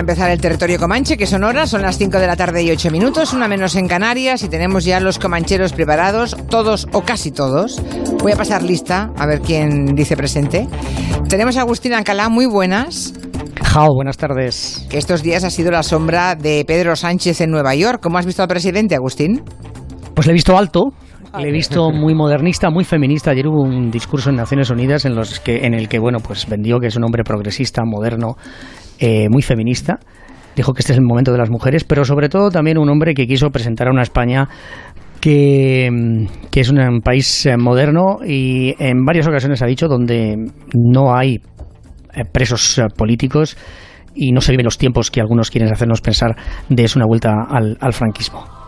[0.00, 2.70] a empezar el territorio comanche, que son horas, son las 5 de la tarde y
[2.70, 7.30] 8 minutos, una menos en Canarias, y tenemos ya los comancheros preparados, todos o casi
[7.30, 7.82] todos.
[8.22, 10.66] Voy a pasar lista, a ver quién dice presente.
[11.28, 13.12] Tenemos a Agustín Alcalá, muy buenas.
[13.62, 14.86] Jao, buenas tardes.
[14.88, 18.00] Que estos días ha sido la sombra de Pedro Sánchez en Nueva York.
[18.02, 19.42] ¿Cómo has visto al presidente, Agustín?
[20.14, 20.94] Pues le he visto alto,
[21.38, 23.30] le he visto muy modernista, muy feminista.
[23.30, 26.48] Ayer hubo un discurso en Naciones Unidas en, los que, en el que bueno, pues
[26.48, 28.36] vendió que es un hombre progresista, moderno,
[28.98, 29.98] eh, muy feminista.
[30.56, 33.14] Dijo que este es el momento de las mujeres, pero sobre todo también un hombre
[33.14, 34.48] que quiso presentar a una España
[35.20, 35.88] que,
[36.54, 40.36] es un país eh, moderno y en varias ocasiones ha dicho donde
[40.74, 41.36] no hay
[42.14, 43.56] eh, presos políticos
[44.14, 46.34] y no se viven los tiempos que algunos quieren hacernos pensar
[46.68, 48.59] de es una vuelta al, al franquismo.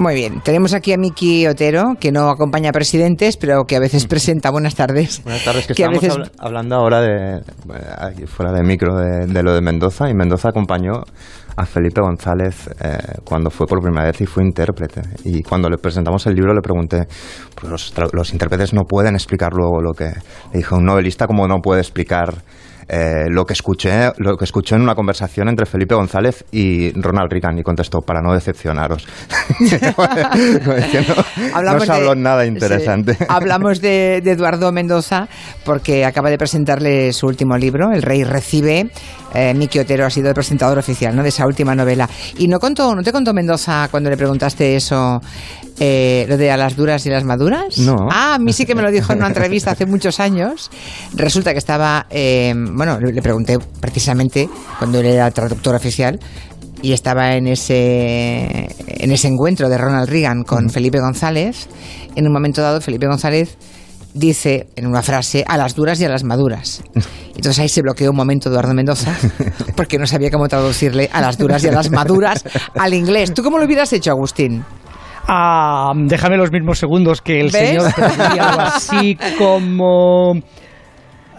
[0.00, 3.80] Muy bien, tenemos aquí a Miki Otero, que no acompaña a presidentes, pero que a
[3.80, 4.50] veces presenta.
[4.50, 5.22] Buenas tardes.
[5.22, 6.32] Buenas tardes, que, estamos veces...
[6.38, 7.42] hablando ahora de,
[7.98, 11.02] aquí fuera de micro, de, lo de Mendoza, y Mendoza acompañó
[11.54, 15.02] a Felipe González eh, cuando fue por primera vez y fue intérprete.
[15.24, 17.06] Y cuando le presentamos el libro le pregunté,
[17.54, 20.06] pues los, los intérpretes no pueden explicar luego lo que...
[20.06, 22.42] Le dijo, un novelista como no puede explicar
[22.92, 27.30] eh, lo que escuché lo que escuché en una conversación entre Felipe González y Ronald
[27.30, 29.06] Reagan y contestó para no decepcionaros
[31.54, 33.16] no, no, se habló nada interesante.
[33.28, 35.28] hablamos de, Eduardo Mendoza
[35.64, 38.90] porque acaba de presentarle su último libro El Rey recibe
[39.34, 41.22] eh, Miki Otero ha sido el presentador oficial ¿no?
[41.22, 42.08] de esa última novela
[42.38, 45.20] y no contó no te contó Mendoza cuando le preguntaste eso
[45.82, 47.78] eh, lo de a las duras y las maduras.
[47.78, 48.08] No.
[48.10, 50.70] Ah, a mí sí que me lo dijo en una entrevista hace muchos años.
[51.14, 54.46] Resulta que estaba, eh, bueno, le pregunté precisamente
[54.78, 56.20] cuando él era traductor oficial
[56.82, 61.68] y estaba en ese, en ese encuentro de Ronald Reagan con Felipe González.
[62.14, 63.56] En un momento dado, Felipe González
[64.14, 66.82] dice en una frase a las duras y a las maduras.
[67.34, 69.14] Entonces ahí se bloqueó un momento Eduardo Mendoza
[69.76, 72.44] porque no sabía cómo traducirle a las duras y a las maduras
[72.78, 73.32] al inglés.
[73.32, 74.64] ¿Tú cómo lo hubieras hecho, Agustín?
[75.26, 80.34] Ah, déjame los mismos segundos que el señor algo así como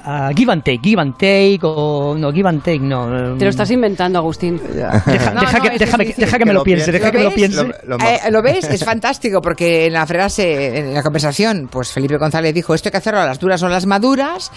[0.06, 3.38] uh, give and take, give and take o no give and take, no.
[3.38, 4.60] Te lo estás inventando, Agustín.
[4.74, 7.32] Deja, no, deja, no, que, déjame, deja que me lo piense, deja que me lo
[7.32, 7.64] piense.
[7.64, 8.70] Lo, lo, eh, ¿Lo, ves?
[8.72, 12.92] Es fantástico porque en la frase, en la conversación, pues Felipe González dijo esto hay
[12.92, 14.52] que hacerlo a las duras o a las maduras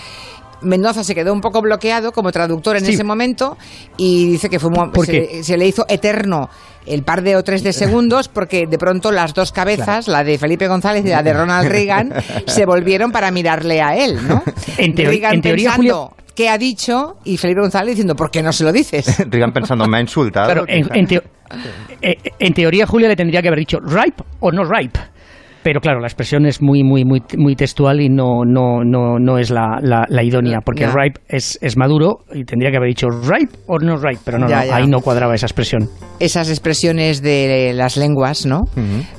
[0.65, 3.57] Mendoza se quedó un poco bloqueado como traductor en ese momento
[3.97, 4.71] y dice que fue
[5.05, 6.49] se, se, le hizo eterno
[6.87, 10.39] el par de o tres de segundos porque de pronto las dos cabezas, la de
[10.39, 12.13] Felipe González y la de Ronald Reagan,
[12.47, 14.43] se volvieron para mirarle a él, ¿no?
[14.79, 17.17] En, Reagan en teoría, pensando, ¿qué ha dicho?
[17.25, 19.19] Y Felipe González diciendo, ¿por qué no se lo dices?
[19.31, 20.65] Reagan pensando, me ha insultado.
[20.67, 20.89] en,
[22.01, 25.01] eh, en, teoría, Julia le tendría que haber dicho, ¿ripe o no ripe?
[25.65, 29.39] Pero claro, la expresión es muy, muy, muy, muy textual y no, no, no, no
[29.39, 33.59] es la, la, idónea, porque ripe es, es, maduro y tendría que haber dicho ripe
[33.67, 35.89] o no ripe, pero no, no ahí no cuadraba esa expresión.
[36.21, 38.65] Esas expresiones de las lenguas, ¿no?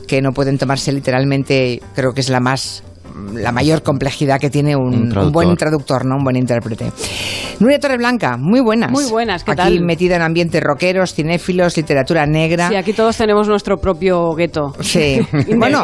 [0.08, 2.84] Que no pueden tomarse literalmente, creo que es la más
[3.34, 6.18] la mayor complejidad que tiene un, buen traductor, ¿no?
[6.18, 6.92] Un buen intérprete.
[7.60, 8.92] Nuria Torreblanca, muy buenas.
[8.92, 12.70] Muy buenas, ¿qué aquí metida en ambientes rockeros, cinéfilos, literatura negra.
[12.70, 14.74] Sí, aquí todos tenemos nuestro propio gueto.
[14.82, 15.20] Sí.
[15.58, 15.84] bueno,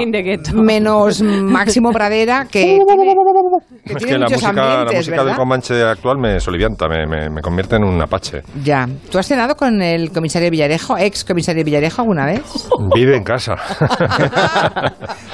[0.53, 3.15] menos Máximo Pradera, que tiene,
[3.85, 7.77] que es que la música, la música del Comanche actual me solivianta, me, me, convierte
[7.77, 8.41] en un apache.
[8.63, 8.87] Ya.
[9.09, 12.41] ¿Tú has cenado con el comisario Villarejo, ex comisario Villarejo, alguna vez?
[12.93, 13.55] Vive en casa.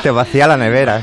[0.03, 1.01] Te vacía la nevera.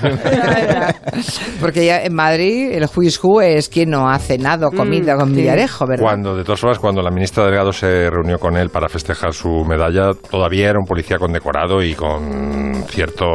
[1.61, 5.35] Porque ya en Madrid el Who's Who es quien no ha cenado comida mm, con
[5.35, 6.05] Villarejo, ¿verdad?
[6.05, 9.65] Cuando, de todas formas, cuando la ministra Delgado se reunió con él para festejar su
[9.65, 13.27] medalla, todavía era un policía condecorado y con cierto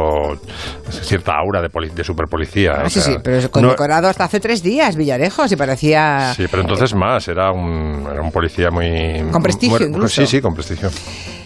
[0.90, 2.72] cierta aura de, de superpolicía.
[2.84, 6.32] Ah, sí, sí, pero condecorado hasta hace tres días, Villarejo, si parecía...
[6.34, 9.30] Sí, pero entonces más, era un, era un policía muy...
[9.30, 10.20] Con prestigio incluso.
[10.20, 10.90] Sí, sí, con prestigio.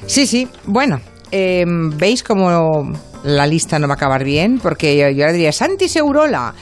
[0.06, 1.00] Sí, sí, bueno,
[1.30, 2.92] eh, ¿veis cómo
[3.24, 6.54] la lista no va a acabar bien, porque yo, yo diría Santi Segurola.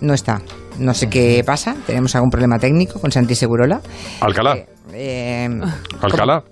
[0.00, 0.42] No está.
[0.78, 1.76] No sé qué pasa.
[1.86, 3.80] Tenemos algún problema técnico con Santi Segurola.
[4.20, 4.56] Alcalá.
[4.56, 5.60] Eh, eh,
[6.00, 6.42] Alcalá.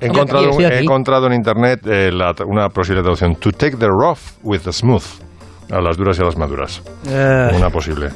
[0.00, 3.36] He encontrado, he encontrado en internet eh, la, una posible traducción.
[3.36, 5.04] To take the rough with the smooth.
[5.70, 6.82] A las duras y a las maduras.
[7.06, 8.10] Una posible.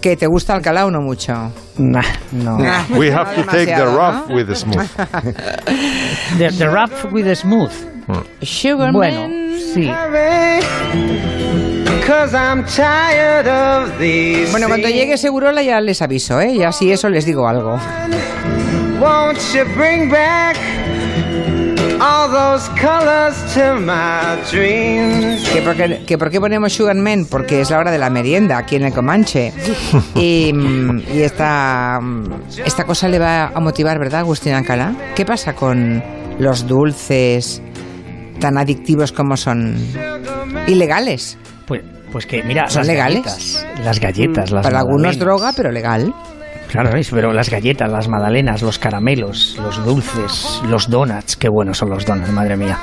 [0.00, 1.32] ¿Que te gusta Alcalá o no mucho?
[1.76, 2.02] Nah,
[2.32, 2.56] no.
[2.96, 4.88] We have to take the rough with the smooth.
[6.38, 7.72] the, the rough with the smooth.
[8.42, 9.28] Sugar bueno,
[9.74, 9.90] sí.
[14.50, 16.52] Bueno, cuando llegue Segurola ya les aviso, ¿eh?
[16.52, 17.78] Y así eso les digo algo.
[26.06, 28.84] Que, por qué ponemos Sugar Man, porque es la hora de la merienda aquí en
[28.84, 29.52] el Comanche.
[30.14, 30.52] Y,
[31.14, 32.00] y esta,
[32.64, 34.94] esta cosa le va a motivar, ¿verdad, Agustín Alcalá?
[35.14, 36.02] ¿Qué pasa con
[36.38, 37.62] los dulces
[38.40, 39.76] tan adictivos como son
[40.66, 41.38] ilegales?
[41.66, 43.64] Pues, pues que, mira, ¿son legales?
[43.84, 46.12] las galletas, las Para algunos droga, pero legal.
[46.68, 51.90] Claro, pero las galletas, las magdalenas, los caramelos, los dulces, los donuts, qué buenos son
[51.90, 52.78] los donuts, madre mía.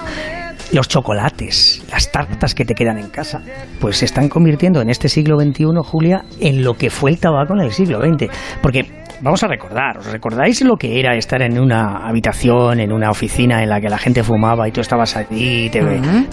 [0.73, 3.41] Los chocolates, las tartas que te quedan en casa,
[3.79, 7.53] pues se están convirtiendo en este siglo XXI, Julia, en lo que fue el tabaco
[7.53, 8.29] en el siglo XX.
[8.61, 13.09] Porque vamos a recordar, ¿os recordáis lo que era estar en una habitación, en una
[13.09, 15.81] oficina en la que la gente fumaba y tú estabas allí y te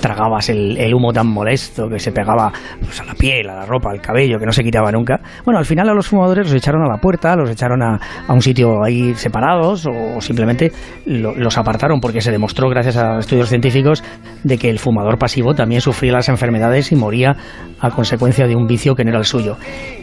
[0.00, 3.90] tragabas el, humo tan molesto que se pegaba pues, a la piel, a la ropa,
[3.90, 5.20] al cabello, que no se quitaba nunca?
[5.44, 7.98] Bueno, al final a los fumadores los echaron a la puerta, los echaron a,
[8.28, 10.72] un sitio ahí separados o, simplemente
[11.06, 14.04] los apartaron porque se demostró, gracias a estudios científicos,
[14.42, 17.36] de que el fumador pasivo también sufría las enfermedades y moría
[17.80, 19.56] a consecuencia de un vicio que no era el suyo.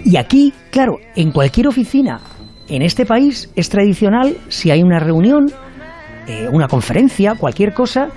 [0.04, 2.20] Y aquí, claro, en cualquier oficina
[2.72, 5.52] en este país es tradicional, si hay una reunión,
[6.28, 8.10] eh, una conferencia, cualquier cosa,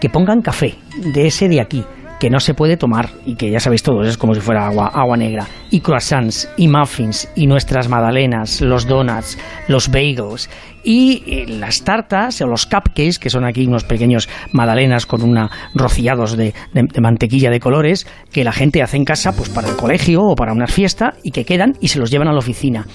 [0.00, 0.74] que pongan café
[1.14, 1.84] de ese de aquí
[2.18, 5.16] que no se puede tomar y que ya sabéis todos, es como si fuera agua,
[5.16, 5.46] negra.
[5.70, 9.38] Y croissants, y muffins, y nuestras magdalenas, los donuts,
[9.68, 10.50] los bagels,
[10.82, 15.50] y eh, las tartas o los cupcakes, que son aquí unos pequeños magdalenas con una
[15.74, 19.76] rociados de, de, mantequilla de colores, que la gente hace en casa pues para el
[19.76, 22.86] colegio o para una fiesta y que quedan y se los llevan a la oficina.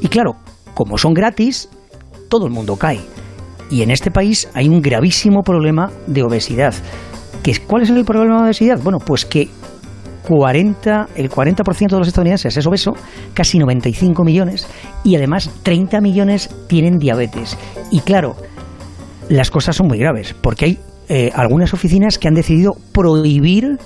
[0.00, 0.36] Y claro,
[0.74, 1.68] como son gratis,
[2.28, 3.00] todo el mundo cae.
[3.70, 6.74] Y en este país hay un gravísimo problema de obesidad.
[7.66, 8.78] ¿Cuál es el problema de obesidad?
[8.82, 9.48] Bueno, pues que
[10.22, 12.92] 40, el 40% de los estadounidenses es obeso,
[13.34, 14.66] casi 95 millones,
[15.04, 17.56] y además 30 millones tienen diabetes.
[17.90, 18.36] Y claro,
[19.28, 20.78] las cosas son muy graves, porque hay
[21.08, 23.78] eh, algunas oficinas que han decidido prohibir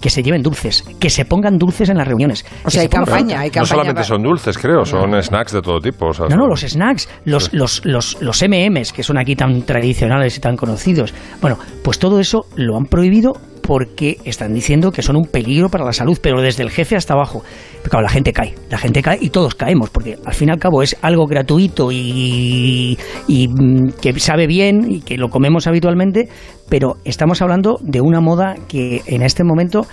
[0.00, 2.44] que se lleven dulces, que se pongan dulces en las reuniones.
[2.64, 3.60] O sea, hay campaña, hay campaña.
[3.62, 6.10] No solamente son dulces, creo, son snacks de todo tipo.
[6.28, 10.40] no, no, los snacks, los, los, los, los MMs, que son aquí tan tradicionales y
[10.40, 11.14] tan conocidos.
[11.40, 15.84] Bueno, pues todo eso lo han prohibido porque están diciendo que son un peligro para
[15.84, 17.42] la salud, pero desde el jefe hasta abajo.
[17.78, 20.52] Pero claro, la gente cae, la gente cae y todos caemos, porque al fin y
[20.52, 22.98] al cabo es algo gratuito y,
[23.28, 26.28] y mm, que sabe bien y que lo comemos habitualmente,
[26.68, 29.86] pero estamos hablando de una moda que en este momento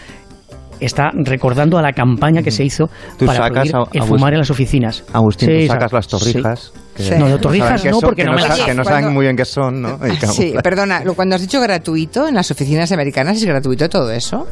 [0.80, 2.90] está recordando a la campaña que se hizo
[3.26, 5.04] para prohibir el fumar en las oficinas.
[5.14, 6.74] Agustín, tú sacas las torrijas.
[7.18, 8.60] No, de torrijas no, porque no, me las...
[8.60, 10.00] Que no saben muy bien qué son, ¿no?
[10.32, 14.48] Sí, perdona, cuando has dicho gratuito, en las oficinas americanas es gratuito todo eso.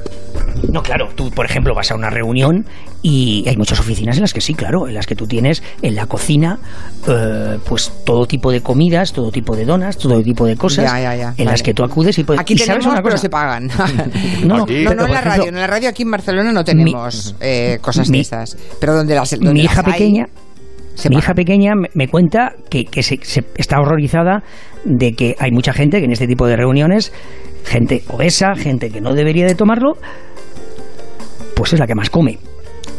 [0.72, 2.66] No, claro, tú, por ejemplo, vas a una reunión
[3.02, 5.96] y hay muchas oficinas en las que sí, claro, en las que tú tienes en
[5.96, 6.60] la cocina,
[7.08, 10.92] eh, pues todo tipo de comidas, todo tipo de donas, todo tipo de cosas,
[11.38, 12.42] en las que tú acudes y puedes...
[12.42, 13.68] Aquí tenemos, una pero se pagan.
[14.44, 17.80] no, no, no, en la radio, en la radio aquí en Barcelona no tenemos eh,
[17.82, 19.40] cosas de esas, pero donde las...
[19.40, 20.28] mi hija pequeña
[21.10, 23.20] mi hija pequeña me cuenta que, se,
[23.58, 24.44] está horrorizada
[24.86, 27.12] de que hay mucha gente que en este tipo de reuniones,
[27.66, 29.94] gente obesa, gente que no debería de tomarlo,
[31.56, 32.40] pues es la que más come.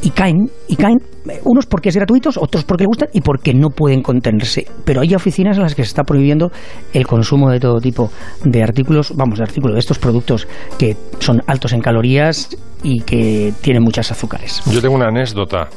[0.02, 0.98] Y caen, y caen
[1.44, 4.66] unos porque es gratuitos, otros porque le gustan y porque no pueden contenerse.
[4.84, 6.50] Pero hay oficinas en las que se está prohibiendo
[6.92, 8.10] el consumo de todo tipo
[8.44, 10.46] de artículos, vamos, de artículos, de estos productos
[10.78, 14.62] que son altos en calorías y que tienen muchas azúcares.
[14.70, 15.68] Yo tengo una anécdota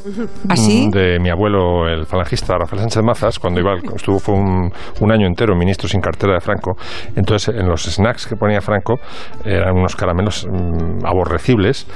[0.48, 0.56] ¿Ah,
[0.92, 5.26] de mi abuelo, el falangista Rafael Sánchez Mazas, cuando iba, estuvo fue un, un, año
[5.26, 6.76] entero ministro sin cartera de Franco.
[7.16, 9.00] Entonces, en los snacks que ponía Franco
[9.44, 11.88] eran unos caramelos mm, aborrecibles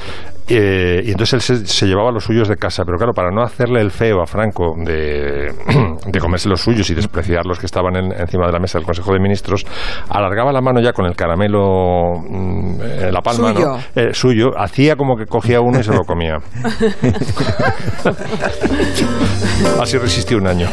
[0.47, 3.81] eh, y entonces él se, llevaba los suyos de casa, pero claro, para no hacerle
[3.81, 5.51] el feo a Franco de,
[6.05, 9.13] de comerse los suyos y despreciar los que estaban encima de la mesa del Consejo
[9.13, 9.65] de Ministros,
[10.09, 14.95] alargaba la mano ya con el caramelo en mm, la palma suyo, eh, suyo hacía
[14.95, 16.37] como que cogía uno y se lo comía.
[19.81, 20.67] Así resistió un año.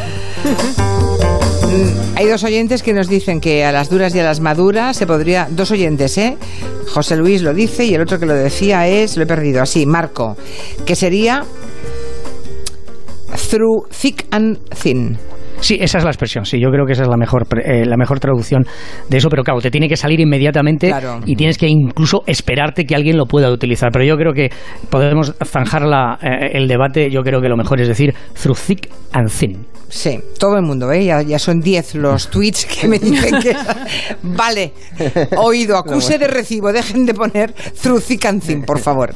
[1.70, 4.96] Mm, hay dos oyentes que nos dicen que a las duras y a las maduras
[4.96, 5.46] se podría.
[5.50, 6.36] Dos oyentes, ¿eh?
[6.92, 9.16] José Luis lo dice y el otro que lo decía es.
[9.16, 10.36] Lo he perdido, así, Marco.
[10.84, 11.44] Que sería.
[13.50, 15.18] Through thick and thin.
[15.60, 16.44] Sí, esa es la expresión.
[16.44, 18.64] Sí, yo creo que esa es la mejor, eh, la mejor traducción
[19.08, 19.28] de eso.
[19.28, 20.92] Pero claro, te tiene que salir inmediatamente
[21.26, 23.90] y tienes que incluso esperarte que alguien lo pueda utilizar.
[23.92, 24.50] Pero yo creo que
[24.88, 27.10] podemos zanjar la, eh, el debate.
[27.10, 29.66] Yo creo que lo mejor es decir through thick and thin.
[29.90, 31.04] Sí, todo el mundo, ¿eh?
[31.04, 33.56] ya, son 10 los tweets que me dicen que...
[34.22, 34.72] vale,
[35.36, 39.12] oído, acuse de recibo, dejen de poner through thick and thin, por favor.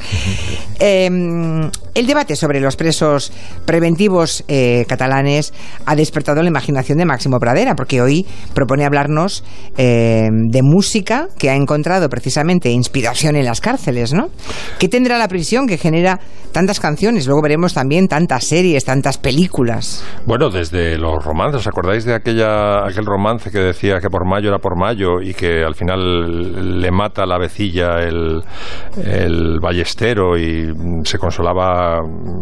[0.80, 3.32] Em, el debate sobre los presos
[3.64, 5.54] preventivos eh, catalanes
[5.86, 9.44] ha despertado la imaginación de Máximo Pradera, porque hoy propone hablarnos
[9.76, 14.28] eh, de música que ha encontrado precisamente inspiración en las cárceles, ¿no?
[14.78, 16.20] ¿Qué tendrá la prisión que genera
[16.52, 17.26] tantas canciones?
[17.26, 20.04] Luego veremos también tantas series, tantas películas.
[20.26, 24.48] Bueno, desde los romances, ¿os acordáis de aquella, aquel romance que decía que por mayo
[24.48, 28.42] era por mayo y que al final le mata la vecilla el,
[29.04, 30.72] el ballestero y
[31.04, 32.00] se consolaba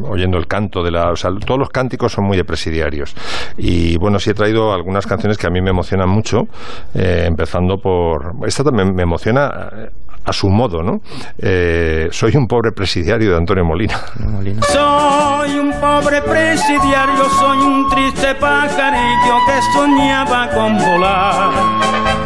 [0.08, 1.10] oyendo el canto de la...
[1.10, 3.14] O sea, todos los cánticos son muy de presidiarios.
[3.56, 6.48] Y bueno, sí he traído algunas canciones que a mí me emocionan mucho,
[6.94, 8.34] eh, empezando por...
[8.46, 9.90] Esta también me emociona
[10.24, 11.00] a su modo, ¿no?
[11.38, 14.00] Eh, soy un pobre presidiario de Antonio Molina.
[14.68, 22.21] Soy un pobre presidiario, soy un triste pajarillo que soñaba con volar.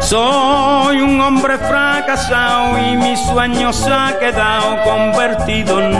[0.00, 5.92] Soy un hombre fracasado y mi sueño se ha quedado convertido en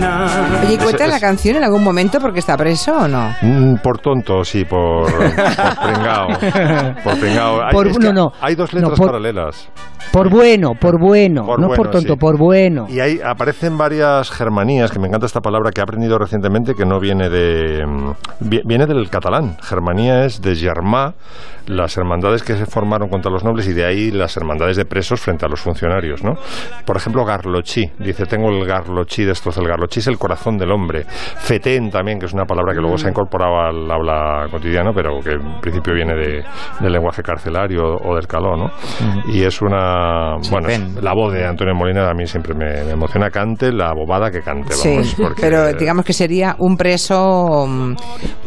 [0.00, 3.34] nada Oye, ¿cuenta la canción en algún momento porque está preso o no?
[3.42, 5.34] Mm, por tonto, sí, por, por
[5.82, 6.28] pringao.
[7.04, 7.62] Por pringao.
[7.64, 8.32] Hay, Por- no, no.
[8.40, 9.68] hay dos letras No, por- paralelas.
[10.12, 12.18] Por bueno, por bueno, Por no bueno, por tonto, sí.
[12.18, 12.86] por bueno.
[12.88, 16.84] Y ahí aparecen varias germanías, que me encanta esta palabra que he aprendido recientemente, que
[16.86, 17.84] no viene de...
[17.86, 18.10] mm,
[18.40, 19.56] vi- Viene del catalán.
[19.62, 21.14] Germanía es de germà,
[21.66, 25.20] las hermandades que se formaron contra los nobles y de ahí las hermandades de presos
[25.20, 26.34] frente a los funcionarios, ¿no?
[26.84, 27.90] Por ejemplo, garlochí.
[27.98, 29.56] Dice, tengo el garlochí de estos.
[29.58, 31.04] El garlochí es el corazón del hombre.
[31.04, 35.20] Fetén también, que es una palabra que luego se ha incorporado al habla cotidiano, pero
[35.20, 36.44] que en principio viene de,
[36.80, 38.70] del lenguaje carcelario o del caló, ¿no?
[39.32, 39.97] Y es una...
[40.50, 40.94] Bueno, Fetén.
[41.02, 43.30] la voz de Antonio Molina a mí siempre me, me emociona.
[43.30, 45.14] Cante la bobada que cante, Sí, vamos.
[45.20, 47.94] porque- pero digamos que sería un preso, mm,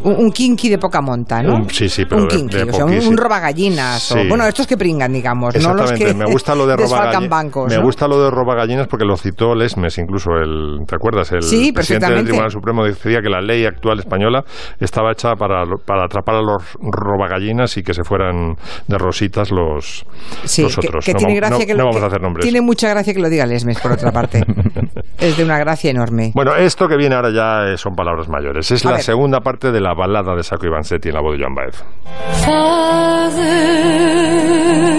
[0.04, 1.56] un, un kinky de poca monta, ¿no?
[1.56, 4.02] Un- sí, sí, pero Un de- kinky, de o sea, un, robagallinas.
[4.04, 4.20] Sí.
[4.20, 7.56] O, bueno, estos que pringan, digamos, no los Exactamente, que me gusta lo de robagallinas.
[7.70, 7.82] Me ¿no?
[7.84, 11.32] gusta lo de robagallinas porque lo citó Lesmes, incluso el, ¿te acuerdas?
[11.32, 12.24] El Sí, presidente del.
[12.26, 14.44] Tribunal Supremo decía que la ley actual española
[14.80, 18.56] estaba hecha para, para atrapar a los robagallinas y que se fueran
[18.88, 20.06] de rositas los,
[20.46, 21.06] Sí, los que- otros.
[21.06, 22.44] que, no, tiene va- gracia no- que no lo- vamos que a hacer nombres.
[22.44, 24.44] Tiene mucha gracia que lo diga Lesmes, por otra parte.
[25.20, 26.32] es de una gracia enorme.
[26.34, 28.70] Bueno, esto que viene ahora ya eh, son palabras mayores.
[28.72, 29.04] Es A la ver.
[29.04, 31.84] segunda parte de la balada de Sacco Vanzetti en la voz de Joan Baez.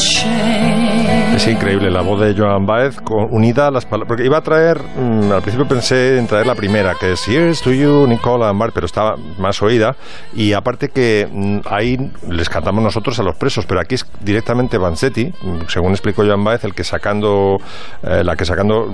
[1.48, 4.08] Increíble la voz de Joan Baez con- unida a las palabras.
[4.08, 7.62] Porque iba a traer, mm, al principio pensé en traer la primera, que es Here's
[7.62, 9.96] to you, Nicola Ambar, pero estaba más oída.
[10.34, 14.76] Y aparte que mm, ahí les cantamos nosotros a los presos, pero aquí es directamente
[14.76, 17.58] Vanzetti, mm, según explicó Joan Baez, el que sacando,
[18.02, 18.86] eh, la que sacando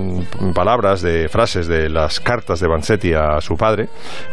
[0.54, 3.88] palabras de frases de las cartas de Vanzetti a su padre,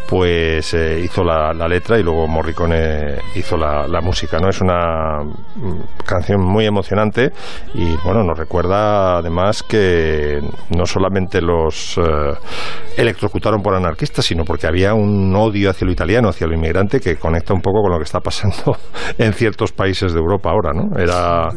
[0.07, 4.49] pues eh, hizo la, letra y luego Morricone hizo la, música, ¿no?
[4.49, 5.21] Es una
[6.05, 7.31] canción muy emocionante
[7.73, 10.41] y bueno, nos recuerda además que
[10.75, 12.33] no solamente los eh,
[12.97, 17.15] electrocutaron por anarquistas, sino porque había un odio hacia lo italiano, hacia lo inmigrante que
[17.15, 18.75] conecta un poco con lo que está pasando
[19.17, 20.99] en ciertos países de Europa ahora, ¿no?
[20.99, 21.47] Era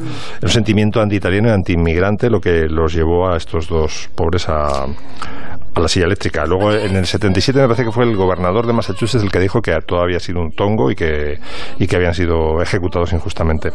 [0.42, 4.86] un sentimiento anti-italiano y anti-inmigrante lo que los llevó a estos dos pobres a
[5.74, 6.44] a la silla eléctrica.
[6.46, 9.60] Luego en el 77 me parece que fue el gobernador de Massachusetts el que dijo
[9.60, 11.38] que todo había sido un tongo y que,
[11.78, 13.72] y que habían sido ejecutados injustamente.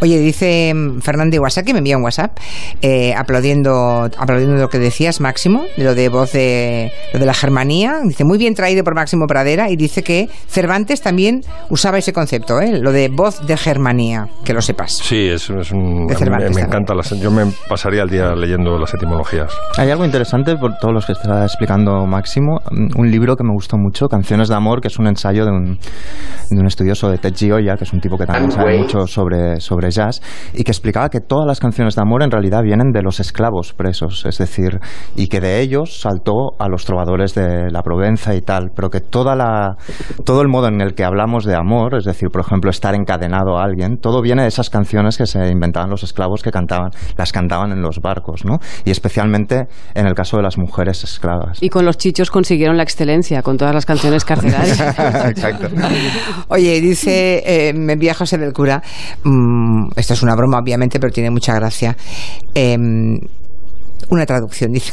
[0.00, 2.38] Oye, dice Fernando Iwasaki, que me envía un WhatsApp,
[2.82, 7.34] eh, aplaudiendo, aplaudiendo lo que decías, Máximo, de lo de voz de, lo de la
[7.34, 8.00] germanía.
[8.04, 12.60] Dice, muy bien traído por Máximo Pradera, y dice que Cervantes también usaba ese concepto,
[12.60, 12.78] ¿eh?
[12.80, 14.92] lo de voz de germanía, que lo sepas.
[14.92, 16.94] Sí, es, es un, De Cervantes me, encanta.
[16.94, 19.52] Las, yo me pasaría el día leyendo las etimologías.
[19.76, 22.60] Hay algo interesante por todos los que está explicando Máximo.
[22.70, 25.50] mm, Un libro que me gustó mucho, Canciones de Amor, que es un ensayo de
[25.50, 25.78] un,
[26.50, 29.60] de un estudioso de Ted Gioia, que es un tipo que también sabe mucho sobre,
[29.60, 30.20] sobre jazz,
[30.54, 33.74] y que explicaba que todas las canciones de amor en realidad vienen de los esclavos
[33.74, 34.80] presos, es decir,
[35.14, 39.00] y que de ellos saltó a los trovadores de la Provenza y tal, pero que
[39.00, 39.76] toda la,
[40.24, 43.58] todo el modo en el que hablamos de amor, es decir, por ejemplo, estar encadenado
[43.58, 47.32] a alguien, todo viene de esas canciones que se inventaban los esclavos que cantaban, las
[47.32, 48.58] cantaban en los barcos, ¿no?
[48.84, 51.62] Y especialmente en el caso de las mujeres esclavas.
[51.62, 54.80] Y con los chichos consiguieron la excelencia, con todas las canciones carcelarias.
[55.28, 55.68] Exacto.
[56.48, 58.82] Oye, dice, eh, me envía José del Cura,
[59.24, 61.96] mm, esto es una broma obviamente, pero tiene mucha gracia.
[62.54, 63.18] Em,
[64.08, 64.72] una traducción.
[64.72, 64.92] Dice,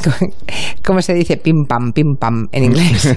[0.84, 3.06] ¿cómo se dice pim pam, pim pam en inglés?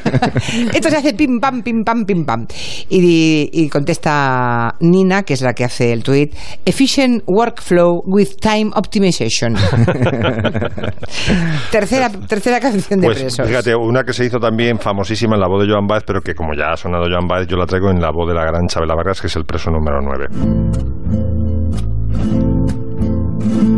[0.74, 2.46] Esto se hace pim pam, pim pam, pim pam.
[2.90, 6.30] Y, y contesta Nina, que es la que hace el tweet,
[6.66, 9.56] efficient workflow with time optimization.
[11.72, 13.48] tercera, tercera canción de Pues presos.
[13.48, 16.34] fíjate, una que se hizo también famosísima en la voz de Joan Baez, pero que
[16.34, 18.68] como ya ha sonado Joan Baez, yo la traigo en la voz de la gran
[18.68, 21.01] Chabela Vargas, que es el preso número 9.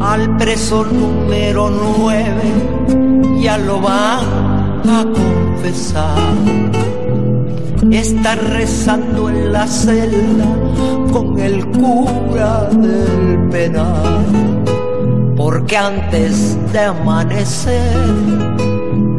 [0.03, 2.43] Al preso número nueve
[3.41, 6.17] ya lo van a confesar.
[7.89, 10.45] Está rezando en la celda
[11.11, 14.25] con el cura del penal.
[15.37, 17.95] Porque antes de amanecer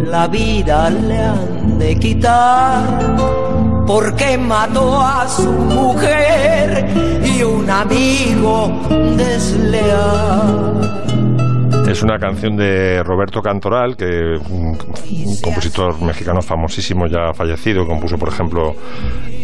[0.07, 3.74] la vida le han de quitar.
[3.87, 8.81] Porque mató a su mujer y un amigo
[9.17, 10.84] desleal.
[11.89, 18.17] Es una canción de Roberto Cantoral, que un, un compositor mexicano famosísimo ya fallecido, compuso
[18.17, 18.75] por ejemplo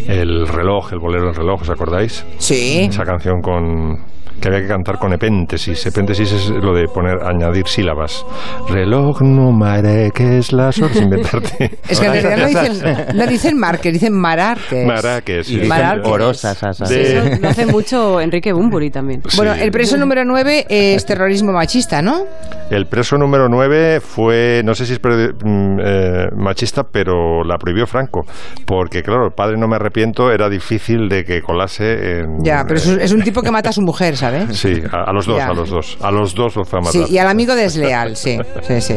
[0.08, 2.26] el reloj, el bolero del reloj, ¿os acordáis?
[2.38, 2.88] Sí.
[2.88, 3.98] Esa canción con
[4.40, 5.86] que había que cantar con epéntesis.
[5.86, 8.24] Epéntesis es lo de poner, añadir sílabas.
[8.68, 11.78] Reloj no mare, que es las horas, inventarte.
[11.88, 14.86] Es que en realidad no dicen, no dicen Marques, dicen Mararques.
[14.86, 15.56] Maraques, sí.
[15.56, 16.90] Y dicen orosas, asas.
[16.90, 19.22] Eso lo hace mucho Enrique Bumburi también.
[19.36, 22.24] Bueno, el preso número 9 es terrorismo machista, ¿no?
[22.70, 27.56] El preso número 9 fue, no sé si es pre- mm, eh, machista, pero la
[27.56, 28.20] prohibió Franco.
[28.64, 32.44] Porque, claro, el padre no me arrepiento, era difícil de que colase en.
[32.44, 34.44] Ya, pero es un, es un tipo que mata a su mujer, ¿sabes?
[34.56, 35.48] Sí, a, a los dos, Ya.
[35.48, 35.98] a los dos.
[36.00, 37.12] A los dos los fue a Sí, matar.
[37.12, 38.94] y al amigo desleal, sí, sí, sí.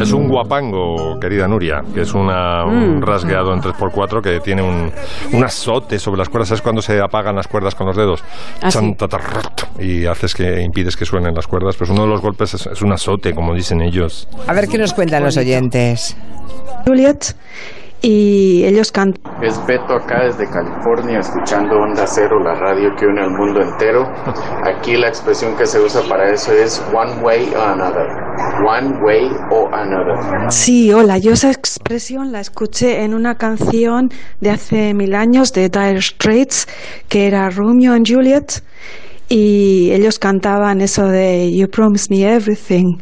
[0.00, 4.92] Es un guapango, querida Nuria, que es una, un rasgueado en 3x4 que tiene un,
[5.32, 6.48] un azote sobre las cuerdas.
[6.48, 8.22] ¿Sabes cuando se apagan las cuerdas con los dedos?
[8.62, 8.78] Ah, sí.
[8.78, 11.76] Chan, tatarrat, y haces que impides que suenen las cuerdas.
[11.76, 14.28] Pues uno de los golpes es, es un azote, como dicen ellos.
[14.46, 16.16] A ver qué nos cuentan los oyentes.
[16.86, 17.34] Juliet
[18.02, 19.20] y ellos cantan.
[19.42, 24.04] Es Beto acá desde California escuchando Onda Cero, la radio que une al mundo entero.
[24.64, 28.06] Aquí la expresión que se usa para eso es one way or another.
[28.64, 30.50] One way or another.
[30.50, 35.68] Sí, hola, yo esa expresión la escuché en una canción de hace mil años de
[35.68, 36.66] Dire Straits
[37.08, 38.62] que era Romeo and Juliet
[39.28, 42.98] y ellos cantaban eso de You promise me everything.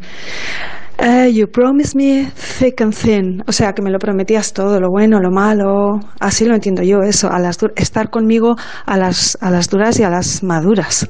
[0.99, 4.89] Eh, you promise me thick and thin, o sea que me lo prometías todo, lo
[4.91, 8.57] bueno, lo malo, así lo entiendo yo eso, a las estar conmigo
[8.87, 11.07] a las a las duras y a las maduras.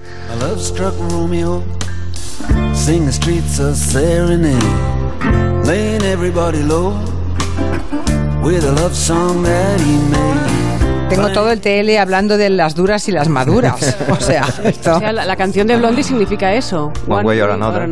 [11.08, 13.96] Tengo todo el TL hablando de las duras y las maduras.
[14.10, 14.96] O sea, esto.
[14.96, 16.92] O sea, la, la canción de Blondie significa eso.
[17.08, 17.88] One way or another.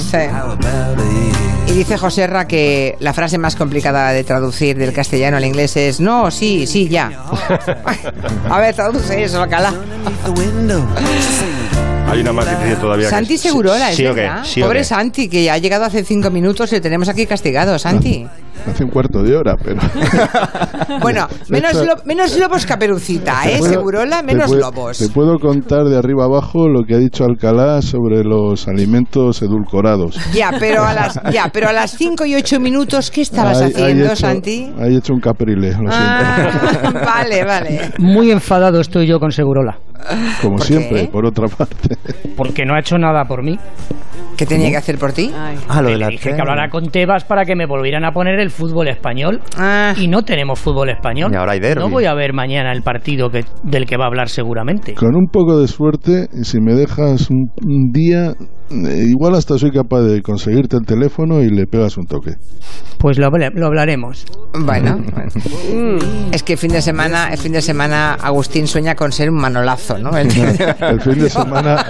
[0.00, 0.16] Sí.
[0.16, 1.36] About it?
[1.68, 6.00] Y dice Joserra que la frase más complicada de traducir del castellano al inglés es
[6.00, 7.10] no, sí, sí, ya.
[8.50, 9.44] A ver, traduce eso,
[10.36, 10.84] window,
[12.08, 13.06] Hay una más difícil todavía.
[13.06, 14.44] que Santi es- Segurola, es sí o qué, verdad.
[14.44, 14.84] sí o Pobre.
[14.84, 18.26] Santi, que ya ha llegado hace cinco minutos y le tenemos aquí castigado, Santi.
[18.68, 19.80] Hace un cuarto de hora, pero...
[21.00, 23.52] Bueno, menos, lo- menos lobos caperucita, ¿eh?
[23.54, 24.98] Te puedo- Segurola, te menos puedo- lobos.
[24.98, 30.16] Te puedo contar de arriba abajo lo que ha dicho Alcalá sobre los alimentos edulcorados.
[30.32, 33.72] Ya, pero a las ya, pero a las 5 y 8 minutos, ¿qué estabas ahí
[33.72, 34.72] haciendo, he hecho- Santi?
[34.80, 35.90] Ahí he hecho un caprile, lo siento.
[35.92, 37.90] Ah, vale, vale.
[37.98, 39.78] Muy enfadado estoy yo con Segurola,
[40.42, 41.08] Como ¿por siempre, qué?
[41.08, 41.96] por otra parte.
[42.36, 43.58] porque no ha hecho nada por mí.
[44.36, 45.30] ¿Qué tenía que hacer por ti?
[45.34, 45.56] Ay.
[45.68, 48.38] Ah, lo de la dije que hablara con Tebas para que me volvieran a poner
[48.38, 49.40] el fútbol español.
[49.56, 51.30] Ah, Y no tenemos fútbol español.
[51.32, 51.80] Y ahora hay derbi.
[51.82, 54.94] No voy a ver mañana el partido que, del que va a hablar seguramente.
[54.94, 58.32] Con un poco de suerte, si me dejas un, un día,
[58.70, 62.32] igual hasta soy capaz de conseguirte el teléfono y le pegas un toque.
[62.98, 64.24] Pues lo, lo hablaremos.
[64.58, 65.98] bueno, bueno.
[66.32, 69.98] es que fin de semana, el fin de semana Agustín sueña con ser un manolazo,
[69.98, 70.16] ¿no?
[70.16, 70.28] Él,
[70.80, 71.84] El fin de semana...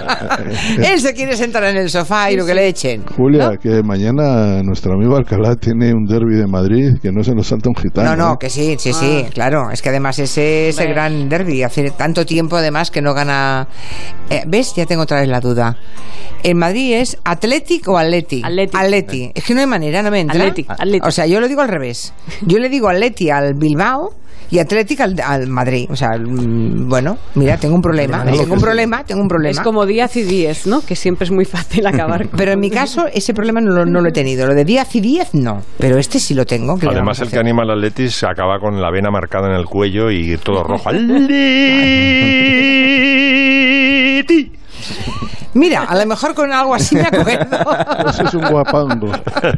[0.45, 3.03] eh, eh, él se quiere sentar en el sofá y lo que le echen.
[3.15, 7.47] Julia, que mañana nuestro amigo Alcalá tiene un derby de Madrid que no se nos
[7.47, 8.15] salta un gitano.
[8.15, 8.37] No, no, ¿eh?
[8.39, 9.71] que sí, sí, sí, claro.
[9.71, 11.63] Es que además ese es el gran derby.
[11.63, 13.67] Hace tanto tiempo además que no gana.
[14.29, 14.73] Eh, ¿Ves?
[14.75, 15.77] Ya tengo otra vez la duda.
[16.43, 18.41] ¿En Madrid es Athletic o Atleti?
[18.43, 19.31] Atleti.
[19.33, 20.37] Es que no hay manera, no me entra.
[20.37, 21.05] Athletic, Athletic.
[21.05, 22.13] O sea, yo lo digo al revés.
[22.41, 24.13] Yo le digo Atleti al Bilbao
[24.49, 25.87] y Athletic al, al Madrid.
[25.89, 28.19] O sea, mm, bueno, mira, tengo un problema.
[28.19, 28.39] Madrid.
[28.39, 29.51] Tengo un problema, tengo un problema.
[29.51, 30.81] Es como Díaz y Díez, ¿no?
[30.81, 33.85] Que siempre es muy fácil acabar con Pero en mi caso, ese problema no lo,
[33.85, 34.47] no lo he tenido.
[34.47, 35.61] Lo de 10 y 10, no.
[35.77, 36.77] Pero este sí lo tengo.
[36.77, 39.65] ¿qué le Además, el que anima al Atletis acaba con la vena marcada en el
[39.65, 40.89] cuello y todo rojo.
[45.53, 47.57] Mira, a lo mejor con algo así me acuerdo.
[48.09, 49.11] Eso es un guapango.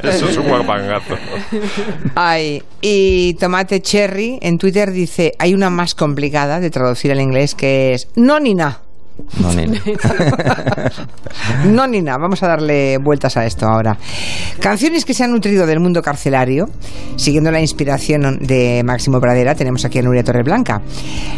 [0.03, 1.15] Eso es un guapangazo.
[2.15, 7.55] Ay, y Tomate Cherry en Twitter dice, hay una más complicada de traducir al inglés
[7.55, 8.81] que es no ni na.
[9.39, 10.91] No, ni nada.
[11.65, 13.97] No ni nada, vamos a darle vueltas a esto ahora.
[14.59, 16.69] Canciones que se han nutrido del mundo carcelario,
[17.15, 20.81] siguiendo la inspiración de Máximo Pradera, tenemos aquí a Nuria Torreblanca.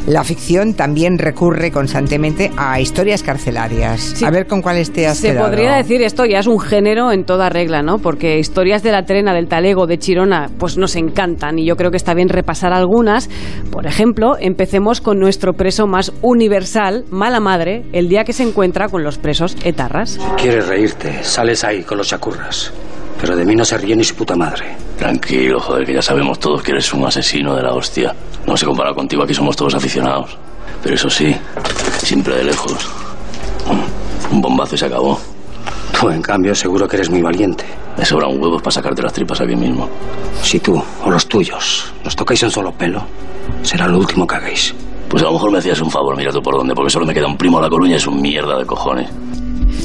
[0.07, 4.21] La ficción también recurre constantemente a historias carcelarias.
[4.23, 5.47] A ver con cuáles te has Se quedado.
[5.47, 7.97] podría decir esto ya es un género en toda regla, ¿no?
[7.99, 11.91] Porque historias de la trena, del talego, de Chirona, pues nos encantan y yo creo
[11.91, 13.29] que está bien repasar algunas.
[13.71, 18.89] Por ejemplo, empecemos con nuestro preso más universal, Mala Madre, el día que se encuentra
[18.89, 20.19] con los presos etarras.
[20.37, 22.71] Quieres reírte, sales ahí con los chacurras.
[23.19, 24.75] Pero de mí no se ríe ni su puta madre.
[24.97, 28.15] Tranquilo, joder, que ya sabemos todos que eres un asesino de la hostia.
[28.47, 30.37] No se compara contigo, aquí somos todos aficionados.
[30.81, 31.35] Pero eso sí,
[31.99, 32.89] siempre de lejos.
[34.31, 35.19] Un bombazo y se acabó.
[35.99, 37.65] Tú, en cambio, seguro que eres muy valiente.
[37.97, 39.87] Me sobran huevos para sacarte las tripas aquí mismo.
[40.41, 43.03] Si tú o los tuyos nos tocáis un solo pelo,
[43.61, 44.73] será lo último que hagáis.
[45.11, 47.13] Pues a lo mejor me hacías un favor, mira tú por dónde, porque solo me
[47.13, 49.09] queda un primo a la Coruña y es un mierda de cojones.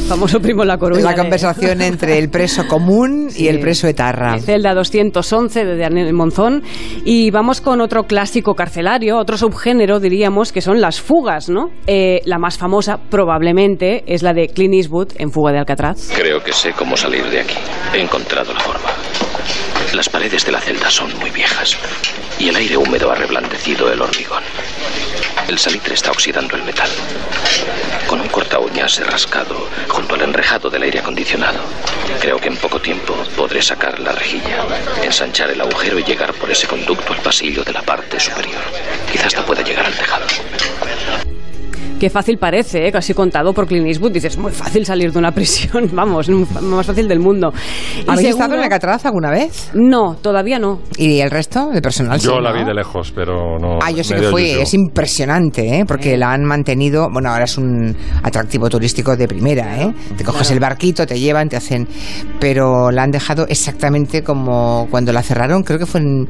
[0.09, 1.03] Famoso primo La Coruña.
[1.03, 4.39] La de- conversación entre el preso común y el preso etarra.
[4.39, 6.63] Celda 211 de Daniel Monzón.
[7.05, 11.71] Y vamos con otro clásico carcelario, otro subgénero, diríamos, que son las fugas, ¿no?
[11.89, 16.09] Eh, la más famosa, probablemente, es la de Clint Eastwood en Fuga de Alcatraz.
[16.17, 17.55] Creo que sé cómo salir de aquí.
[17.93, 18.91] He encontrado la forma.
[19.93, 21.77] Las paredes de la celda son muy viejas
[22.39, 24.43] y el aire húmedo ha reblandecido el hormigón.
[25.49, 26.89] El salitre está oxidando el metal.
[28.07, 31.61] Con un corta uñas he rascado junto al enrejado del aire acondicionado.
[32.21, 34.67] Creo que en poco tiempo podré sacar la rejilla,
[35.03, 38.63] ensanchar el agujero y llegar por ese conducto al pasillo de la parte superior.
[39.11, 40.27] Quizás hasta pueda llegar al tejado.
[41.99, 42.93] Qué fácil parece, ¿eh?
[42.93, 44.13] casi contado por Clint Eastwood.
[44.13, 47.53] Dices, muy fácil salir de una prisión, vamos, lo más fácil del mundo.
[48.07, 49.71] ¿Habéis estado en Alcatraz alguna vez?
[49.75, 50.81] No, todavía no.
[50.99, 52.19] ¿Y el resto del personal?
[52.21, 52.59] Yo sí, la ¿no?
[52.59, 53.79] vi de lejos, pero no.
[53.83, 54.63] Ah, yo sé que fui, YouTube.
[54.63, 55.85] es impresionante, ¿eh?
[55.87, 59.93] porque la han mantenido, bueno, ahora es un atractivo turístico de primera, ¿eh?
[60.17, 60.55] Te coges Claro.
[60.55, 61.89] el barquito, te llevan, te hacen,
[62.39, 66.29] pero la han dejado exactamente como cuando la cerraron, creo que fue en,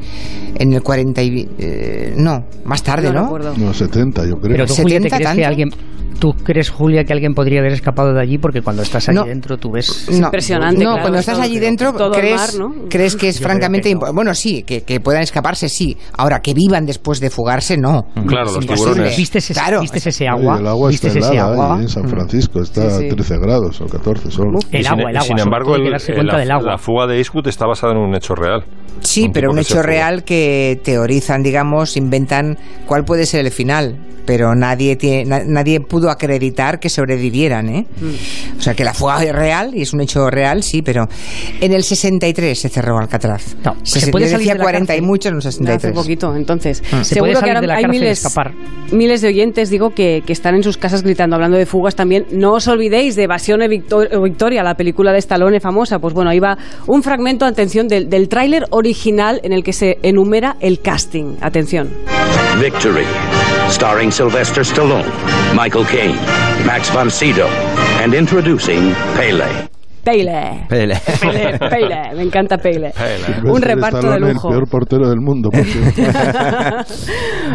[0.55, 3.37] en el 40 y, eh, no, más tarde, ¿no?
[3.57, 4.53] No, 70, yo creo.
[4.57, 5.56] Pero tú, Julia, ¿te 70 crees que tanto.
[5.65, 5.71] Alguien...
[6.19, 8.39] ¿Tú crees, Julia, que alguien podría haber escapado de allí?
[8.39, 9.25] Porque cuando estás allí No.
[9.27, 10.09] dentro tú ves...
[10.11, 10.31] No,
[10.73, 12.89] No, cuando estás allí dentro crees, mar, ¿no?
[12.89, 14.01] crees que es Yo francamente que no.
[14.01, 15.95] impo- Bueno, sí, que, que puedan escaparse, sí.
[16.17, 18.07] Ahora, que vivan después de fugarse, no.
[18.27, 18.93] Claro, Es los imposible.
[18.95, 19.17] tiburones.
[19.19, 19.83] ¿Viste ese, Claro.
[19.83, 20.59] ¿viste ese agua?
[20.59, 21.77] el agua ¿Viste está ese helada agua?
[21.77, 23.07] ahí en San Francisco, está Sí, sí.
[23.11, 24.59] a 13 grados o 14 solo.
[24.73, 25.27] Y El sin- agua, el agua.
[25.27, 26.71] Sin embargo, el- el- la, del agua.
[26.73, 28.65] la fuga de Eastwood está basada en un hecho real.
[29.01, 33.99] Sí, Un pero un hecho real que teorizan, digamos, inventan cuál puede ser el final.
[34.27, 37.87] Pero nadie tiene, na- nadie pudo acreditar que sobrevivieran, ¿eh?
[38.01, 38.59] Mm.
[38.59, 41.09] O sea, que la fuga es real y es un hecho real, sí, pero
[41.61, 43.57] en el 63 se cerró Alcatraz.
[43.65, 45.95] No, se, se puede yo salir de la 40 y mucho en el Hace 63.
[45.95, 46.83] poquito, entonces.
[46.83, 46.97] Mm.
[46.99, 48.53] Se Seguro puede que salir ahora de la hay cárcel y miles, escapar.
[48.93, 52.27] miles de oyentes, digo, que, que están en sus casas gritando, hablando de fugas también.
[52.33, 55.99] No os olvidéis de Evasión e Victor- o Victoria, la película de Stallone famosa.
[56.01, 59.99] Pues bueno, ahí va un fragmento, atención, del, del tráiler original en el que se
[60.03, 61.37] enumera el casting.
[61.41, 61.91] Atención.
[62.61, 63.05] Victory,
[63.71, 65.11] starring Sylvester Stallone,
[65.55, 66.17] Michael Caine,
[66.67, 67.49] Max von Sydow,
[68.01, 69.76] and introducing Pele.
[70.07, 70.67] Pele.
[70.69, 70.95] Pele.
[71.21, 72.15] Pele, Pele.
[72.15, 72.93] Me encanta Pele.
[73.45, 74.49] Un reparto de lujo.
[74.51, 75.51] El peor portero del mundo.
[75.51, 76.03] por cierto.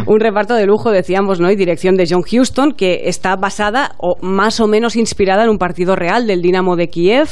[0.12, 1.50] un reparto de lujo, decíamos, ¿no?
[1.50, 5.60] Y dirección de John Huston, que está basada o más o menos inspirada en un
[5.60, 7.30] partido real del Dinamo de Kiev.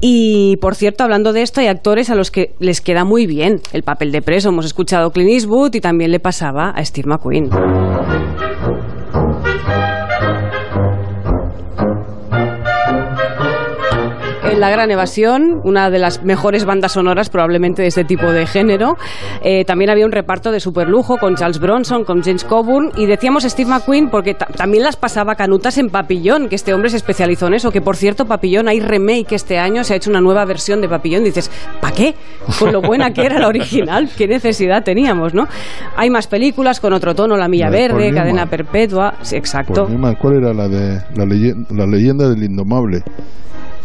[0.00, 3.56] Y, por cierto, hablando de esto, hay actores a los que les queda muy bien
[3.72, 4.50] el papel de preso.
[4.50, 7.50] Hemos escuchado Clint Eastwood y también le pasaba a Steve McQueen.
[14.58, 18.96] La Gran Evasión, una de las mejores bandas sonoras probablemente de este tipo de género.
[19.42, 23.44] Eh, también había un reparto de superlujo con Charles Bronson, con James Coburn y decíamos
[23.44, 27.46] Steve McQueen porque ta- también las pasaba canutas en Papillón, que este hombre se especializó
[27.46, 30.44] en eso, que por cierto Papillón hay remake este año, se ha hecho una nueva
[30.44, 32.14] versión de Papillón, dices, ¿para qué?
[32.58, 35.46] Con lo buena que era la original, qué necesidad teníamos, ¿no?
[35.96, 38.14] Hay más películas con otro tono, La Milla La Verde, Newman.
[38.14, 39.86] Cadena Perpetua, sí, exacto.
[39.88, 43.02] Newman, ¿Cuál era la de la leyenda del indomable?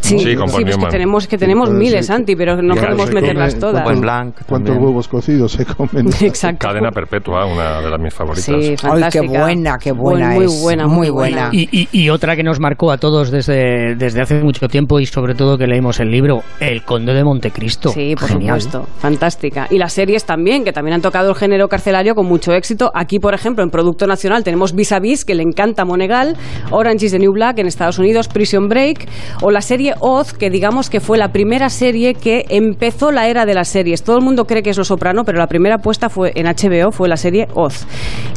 [0.04, 3.58] Sí, sí, con sí pues que tenemos, que tenemos miles, Santi, pero no podemos meterlas
[3.58, 3.84] todas.
[3.86, 4.36] Buen blanc.
[4.48, 6.08] ¿Cuántos huevos cocidos se comen?
[6.22, 6.68] Exacto.
[6.68, 8.44] Cadena perpetua, una de las mis favoritas.
[8.44, 10.52] Sí, Ay, qué buena, qué buena muy, es.
[10.52, 11.50] Muy buena, muy buena.
[11.54, 15.06] Y, y, y, otra que nos marcó a todos desde, desde hace mucho tiempo y
[15.06, 17.90] sobre todo que leímos el libro, El Conde de Montecristo.
[17.90, 18.60] Sí, por Genial.
[18.62, 18.90] supuesto.
[18.98, 19.68] Fantástica.
[19.70, 22.92] Y las series también, que también han tocado el género carcelario con mucho éxito.
[22.94, 26.36] Aquí, por ejemplo, en Producto Nacional tenemos Vis a Vis, que le encanta a Monegal,
[26.72, 29.08] Orange is the New Black en Estados Unidos, Prison Break,
[29.42, 33.46] o la serie Oz, que digamos que fue la primera serie que empezó la era
[33.46, 34.04] de las series.
[34.04, 36.92] Todo el mundo cree que es Lo Soprano, pero la primera puesta fue en HBO
[36.92, 37.88] fue la serie Oz.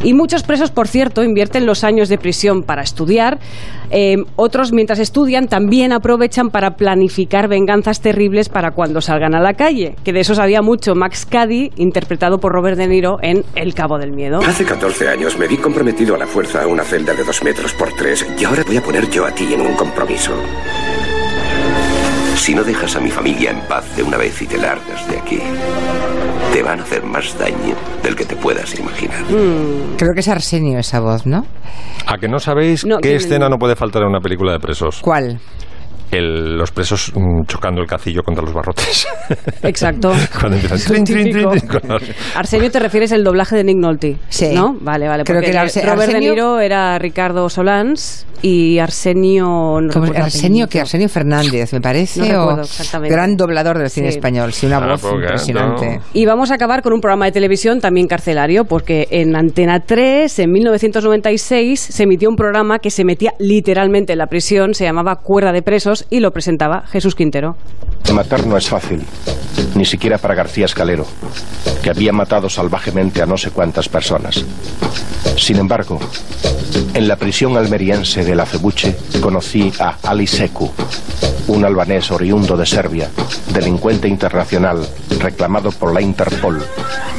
[0.01, 3.39] Y muchos presos, por cierto, invierten los años de prisión para estudiar.
[3.91, 9.53] Eh, otros, mientras estudian, también aprovechan para planificar venganzas terribles para cuando salgan a la
[9.53, 9.95] calle.
[10.05, 13.97] Que de eso sabía mucho Max Cady, interpretado por Robert De Niro en El Cabo
[13.97, 14.39] del Miedo.
[14.39, 17.73] Hace 14 años me vi comprometido a la fuerza a una celda de dos metros
[17.73, 20.31] por tres y ahora voy a poner yo a ti en un compromiso.
[22.37, 25.17] Si no dejas a mi familia en paz de una vez y te largas de
[25.17, 25.39] aquí,
[26.53, 29.23] te van a hacer más daño del que te puedas imaginar.
[29.97, 31.45] Creo que es Arsenio esa voz, ¿no?
[32.05, 34.59] ¿A que no sabéis No, qué que- escena no puede faltar en una película de
[34.59, 34.99] presos?
[35.01, 35.39] ¿Cuál?
[36.11, 39.07] El- los presos mm, chocando el cacillo contra los barrotes.
[39.63, 40.11] Exacto.
[40.39, 40.79] Cuando empiezan...
[40.79, 42.03] trin, trin, trin, trin, con los-
[42.35, 44.51] Arsenio te refieres al doblaje de Nick Nolte, Sí.
[44.53, 44.75] ¿no?
[44.81, 45.23] Vale, vale.
[45.23, 49.79] Creo porque que Robert Arsenio- De Niro era Ricardo Solans y Arsenio...
[49.81, 52.19] No ¿Cómo Arsenio, que Arsenio Fernández, me parece.
[52.19, 53.13] No recuerdo o exactamente.
[53.15, 54.17] Gran doblador del cine Sí.
[54.17, 54.53] español.
[54.53, 55.97] Sí, una Ah, voz porque, impresionante.
[55.97, 56.03] no.
[56.13, 60.37] Y vamos a acabar con un programa de televisión también carcelario, porque en Antena 3,
[60.39, 65.15] en 1996, se emitió un programa que se metía literalmente en la prisión, se llamaba
[65.17, 67.55] Cuerda de Presos y lo presentaba Jesús Quintero.
[68.13, 69.03] Matar no es fácil,
[69.75, 71.05] ni siquiera para García Escalero,
[71.83, 74.43] que había matado salvajemente a no sé cuántas personas.
[75.37, 75.99] Sin embargo,
[76.93, 80.71] en la prisión almeriense de La Cebuche conocí a Ali Seku,
[81.47, 83.09] un albanés oriundo de Serbia,
[83.53, 84.87] delincuente internacional
[85.19, 86.61] reclamado por la Interpol,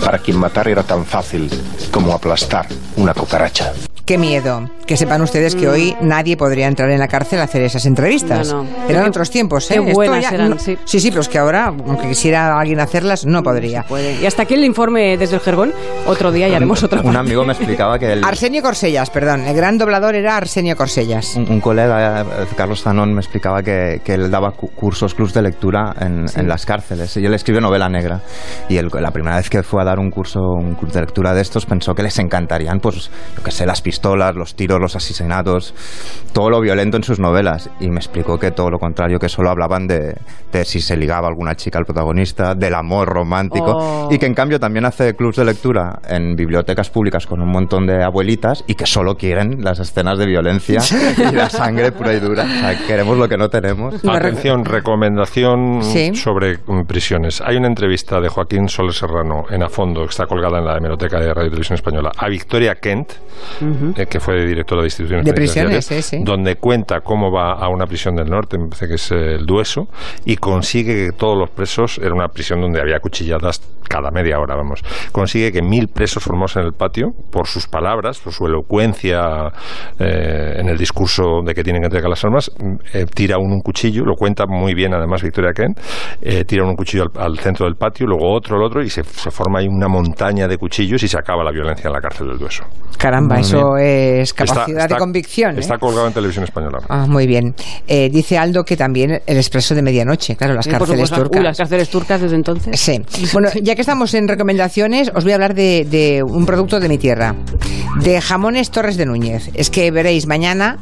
[0.04, 1.50] para quien matar era tan fácil
[1.90, 3.72] como aplastar una cucaracha.
[4.04, 4.70] Qué miedo.
[4.86, 8.48] Que sepan ustedes que hoy nadie podría entrar en la cárcel a hacer esas entrevistas.
[8.48, 8.56] Mm.
[8.56, 8.68] No, no.
[8.88, 9.74] Eran Qué- otros tiempos, ¿eh?
[9.74, 10.78] qué Esto buenas ya eran, no- sí.
[10.86, 13.82] sí, sí, pero es que ahora, aunque quisiera alguien hacerlas, no podría.
[13.82, 14.14] Puede.
[14.18, 15.74] Y hasta aquí el informe desde el Jergón.
[16.06, 17.18] Otro día ya haremos otra Un parte.
[17.18, 19.42] amigo me explicaba que el, Arsenio Corsellas, perdón.
[19.42, 21.36] El gran doblador era Arsenio Corsellas.
[21.36, 22.24] un, un colega, eh,
[22.56, 26.48] Carlos Zanón, me explicaba que, que él daba cu- cursos, clubs de lectura en, en
[26.48, 27.16] las cárceles.
[27.16, 28.20] Y él escribe novela negra.
[28.68, 31.34] Y él, la primera vez que fue a dar un curso, un club de lectura
[31.34, 34.96] de estos, pensó que les encantarían, pues, yo que sé, las pistolas, los tiros, los
[34.96, 35.74] asesinatos,
[36.32, 37.70] todo lo violento en sus novelas.
[37.80, 40.16] Y me explicó que todo lo contrario, que solo hablaban de,
[40.52, 43.72] de si se ligaba alguna chica al protagonista, del amor romántico.
[43.76, 44.08] Oh.
[44.10, 47.86] Y que en cambio también hace clubs de lectura en bibliotecas públicas con un montón
[47.86, 50.80] de abuelitas y que solo quieren las escenas de violencia
[51.30, 52.44] y la sangre pura y dura.
[52.44, 53.94] O sea, queremos lo que no tenemos.
[54.16, 56.14] Atención, recomendación Sí.
[56.14, 57.40] sobre mm, prisiones.
[57.40, 60.76] Hay una entrevista de Joaquín Soler Serrano en A Fondo, que está colgada en la
[60.76, 63.12] hemeroteca de Radio Televisión Española, a Victoria Kent,
[63.96, 66.18] eh, que fue directora de instituciones De prisiones, sí, sí.
[66.22, 69.46] donde cuenta cómo va a una prisión del norte, me parece que es eh, el
[69.46, 69.88] Dueso,
[70.24, 74.54] y consigue que todos los presos, era una prisión donde había cuchilladas cada media hora,
[74.56, 74.80] vamos,
[75.12, 79.20] consigue que mil presos formados en el patio, por sus palabras, por su elocuencia
[79.98, 82.50] eh, en el discurso de que tienen que entregar las armas,
[82.92, 85.78] eh, tira uno un cuchillo, lo cuenta muy bien además Victoria Kent,
[86.22, 88.90] eh, tira uno un cuchillo al, al centro del patio, luego otro al otro, y
[88.90, 92.00] se, se forma ahí una montaña de cuchillos y se acaba la violencia en la
[92.00, 92.64] cárcel del Dueso.
[92.98, 95.56] Caramba, Muy eso es Está- capacidad está- de convicción.
[95.56, 95.60] ¿eh?
[95.60, 96.78] Está colgado en televisión española.
[96.88, 97.54] Ah, muy bien.
[97.86, 101.16] Eh, dice Aldo que también el expreso de medianoche, claro, las Sí, cárceles supuesto.
[101.16, 101.38] turcas.
[101.40, 102.78] Uy, las cárceles turcas desde entonces.
[102.80, 103.00] Sí.
[103.32, 106.88] Bueno, ya que estamos en recomendaciones, os voy a hablar de, de un producto de
[106.88, 107.36] mi tierra,
[108.02, 109.50] de jamones Torres de Núñez.
[109.54, 110.78] Es que veréis, mañana,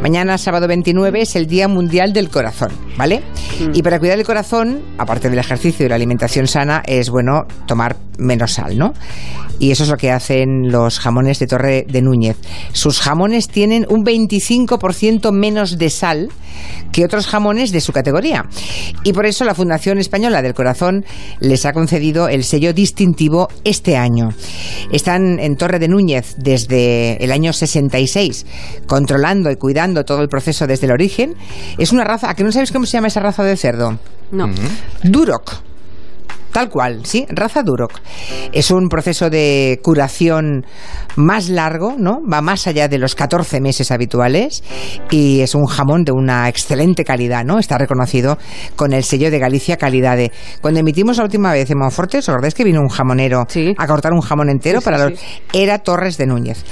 [0.00, 3.24] mañana sábado 29, es el Día Mundial del Corazón, ¿vale?
[3.74, 7.96] Y para cuidar el corazón, aparte del ejercicio y la alimentación sana, es bueno tomar
[8.16, 8.94] menos sal, ¿no?
[9.58, 12.36] Y eso es lo que hacen los jamones de Torre de Núñez.
[12.72, 16.28] Sus jamones tienen un 25% menos de sal
[16.92, 18.46] que otros jamones de su categoría.
[19.04, 21.04] Y por eso la Fundación Española del Corazón
[21.40, 24.30] les ha concedido el sello distintivo este año.
[24.92, 28.46] Están en Torre de Núñez desde el año 66,
[28.86, 31.34] controlando y cuidando todo el proceso desde el origen.
[31.78, 33.98] Es una raza, ¿a que no sabéis cómo se llama esa raza de cerdo?
[34.30, 34.48] No.
[35.02, 35.65] Duroc.
[36.56, 37.26] Tal cual, ¿sí?
[37.28, 38.00] Raza Duroc.
[38.50, 40.64] Es un proceso de curación
[41.14, 42.22] más largo, ¿no?
[42.26, 44.64] Va más allá de los 14 meses habituales
[45.10, 47.58] y es un jamón de una excelente calidad, ¿no?
[47.58, 48.38] Está reconocido
[48.74, 50.16] con el sello de Galicia Calidad.
[50.62, 54.14] Cuando emitimos la última vez en Monforte, ¿os acordáis que vino un jamonero a cortar
[54.14, 54.80] un jamón entero?
[54.80, 55.18] Sí, sí, para los...
[55.18, 55.26] sí.
[55.52, 56.64] Era Torres de Núñez.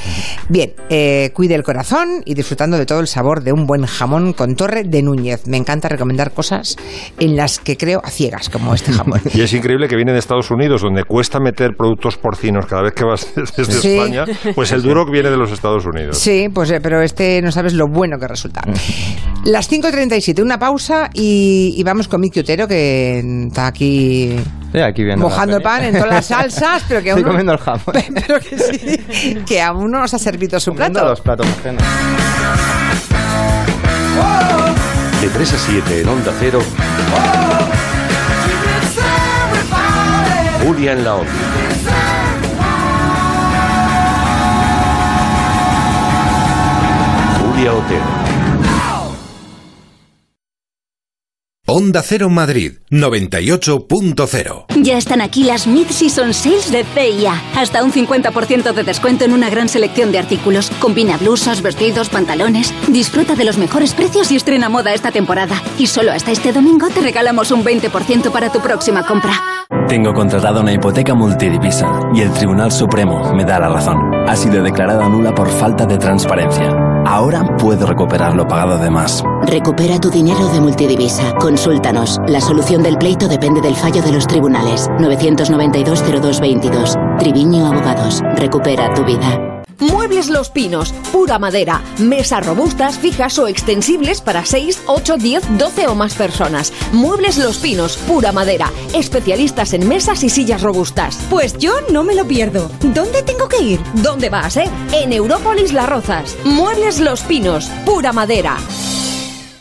[0.48, 4.32] Bien, eh, cuide el corazón y disfrutando de todo el sabor de un buen jamón
[4.32, 5.46] con Torre de Núñez.
[5.46, 6.76] Me encanta recomendar cosas
[7.18, 9.20] en las que creo a ciegas, como este jamón.
[9.34, 12.92] Y es increíble que viene de Estados Unidos, donde cuesta meter productos porcinos cada vez
[12.94, 13.96] que vas desde Sí.
[13.98, 16.18] España, pues el Duroc viene de los Estados Unidos.
[16.18, 18.62] Sí, pues eh, pero este no sabes lo bueno que resulta.
[19.44, 24.36] Las 5.37, una pausa y, y vamos con Miki Otero, que está aquí
[24.72, 27.52] Sí, aquí viendo mojando pan en todas las salsas, pero que aún Estoy no, comiendo
[27.52, 28.14] el jamón.
[28.26, 31.10] pero que sí, que aún no nos ha servido su Comiendo plato.
[31.10, 31.82] los platos ajenos.
[35.20, 36.60] De 3 a 7 en Onda Cero.
[40.74, 41.16] Julia en la.
[47.38, 48.33] Julia Otero.
[51.76, 54.66] Onda Cero Madrid 98.0.
[54.80, 57.42] Ya están aquí las Mid-Season Sales de CIA.
[57.56, 60.70] Hasta un 50% de descuento en una gran selección de artículos.
[60.78, 62.72] Combina blusas, vestidos, pantalones.
[62.86, 65.60] Disfruta de los mejores precios y estrena moda esta temporada.
[65.76, 69.32] Y solo hasta este domingo te regalamos un 20% para tu próxima compra.
[69.88, 73.98] Tengo contratada una hipoteca multidivisa y el Tribunal Supremo me da la razón.
[74.28, 76.93] Ha sido declarada nula por falta de transparencia.
[77.06, 79.22] Ahora puedo recuperar lo pagado de más.
[79.42, 81.32] Recupera tu dinero de multidivisa.
[81.34, 82.20] Consúltanos.
[82.26, 84.88] La solución del pleito depende del fallo de los tribunales.
[84.98, 87.18] 992-0222.
[87.18, 88.22] Triviño Abogados.
[88.36, 89.53] Recupera tu vida.
[89.80, 95.86] Muebles Los Pinos, pura madera, mesas robustas, fijas o extensibles para 6, 8, 10, 12
[95.88, 96.72] o más personas.
[96.92, 101.18] Muebles Los Pinos, pura madera, especialistas en mesas y sillas robustas.
[101.30, 102.70] Pues yo no me lo pierdo.
[102.80, 103.80] ¿Dónde tengo que ir?
[103.94, 104.68] ¿Dónde va a ser?
[104.92, 106.36] En Európolis Las Rozas.
[106.44, 108.56] Muebles Los Pinos, pura madera.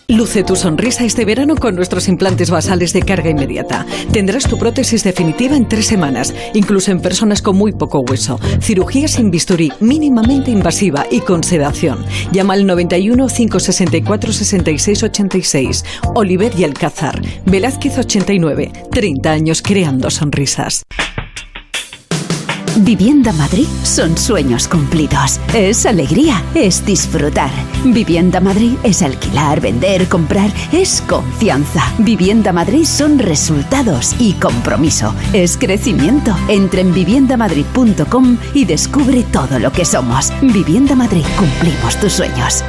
[0.09, 3.85] Luce tu sonrisa este verano con nuestros implantes basales de carga inmediata.
[4.11, 8.37] Tendrás tu prótesis definitiva en tres semanas, incluso en personas con muy poco hueso.
[8.59, 12.05] Cirugía sin bisturí, mínimamente invasiva y con sedación.
[12.33, 15.85] Llama al 91 564 66 86.
[16.15, 17.21] Oliver y Alcázar.
[17.45, 18.71] Velázquez 89.
[18.91, 20.83] 30 años creando sonrisas.
[22.77, 25.39] Vivienda Madrid son sueños cumplidos.
[25.53, 27.51] Es alegría, es disfrutar.
[27.85, 31.83] Vivienda Madrid es alquilar, vender, comprar, es confianza.
[31.99, 35.13] Vivienda Madrid son resultados y compromiso.
[35.33, 36.35] Es crecimiento.
[36.47, 40.31] Entra en viviendamadrid.com y descubre todo lo que somos.
[40.41, 42.63] Vivienda Madrid, cumplimos tus sueños.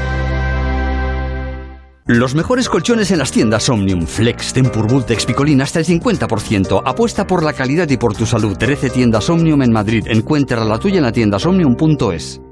[2.07, 6.83] Los mejores colchones en las tiendas Omnium, Flex, Tempur, Vultex, Picolín hasta el 50%.
[6.85, 8.59] Apuesta por la calidad y por tu salud.
[8.59, 10.05] 13 tiendas Omnium en Madrid.
[10.09, 12.44] Encuentra la tuya en la tienda omnium.es.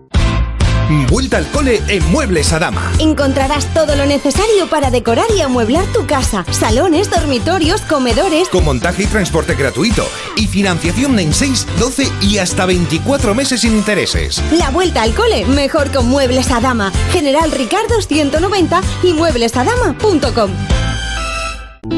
[1.09, 2.93] Vuelta al cole en Muebles Adama.
[2.99, 6.45] Encontrarás todo lo necesario para decorar y amueblar tu casa.
[6.51, 8.49] Salones, dormitorios, comedores.
[8.49, 10.07] Con montaje y transporte gratuito.
[10.37, 14.43] Y financiación en 6, 12 y hasta 24 meses sin intereses.
[14.53, 16.93] La vuelta al cole, mejor con Muebles Adama.
[17.13, 20.51] General Ricardo 190 y mueblesadama.com.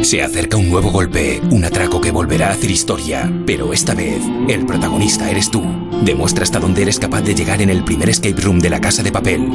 [0.05, 4.21] Se acerca un nuevo golpe, un atraco que volverá a hacer historia, pero esta vez
[4.49, 5.65] el protagonista eres tú.
[6.03, 9.03] Demuestra hasta dónde eres capaz de llegar en el primer escape room de la Casa
[9.03, 9.49] de Papel.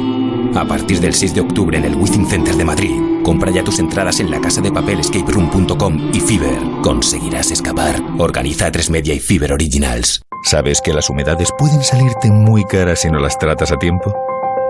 [0.56, 3.78] A partir del 6 de octubre en el Within Center de Madrid, compra ya tus
[3.78, 6.82] entradas en la casa de papel escaperoom.com y Fiverr.
[6.82, 8.02] Conseguirás escapar.
[8.18, 10.20] Organiza a 3 Media y Fiverr Originals.
[10.42, 14.12] ¿Sabes que las humedades pueden salirte muy caras si no las tratas a tiempo?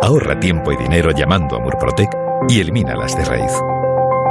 [0.02, 2.10] Ahorra tiempo y dinero llamando a Murprotec
[2.50, 3.52] y elimínalas de raíz.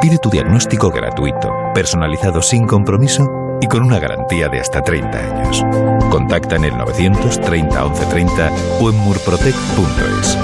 [0.01, 5.61] Pide tu diagnóstico gratuito, personalizado sin compromiso y con una garantía de hasta 30 años.
[6.09, 10.37] Contacta en el 930 1130 o en murprotec.es.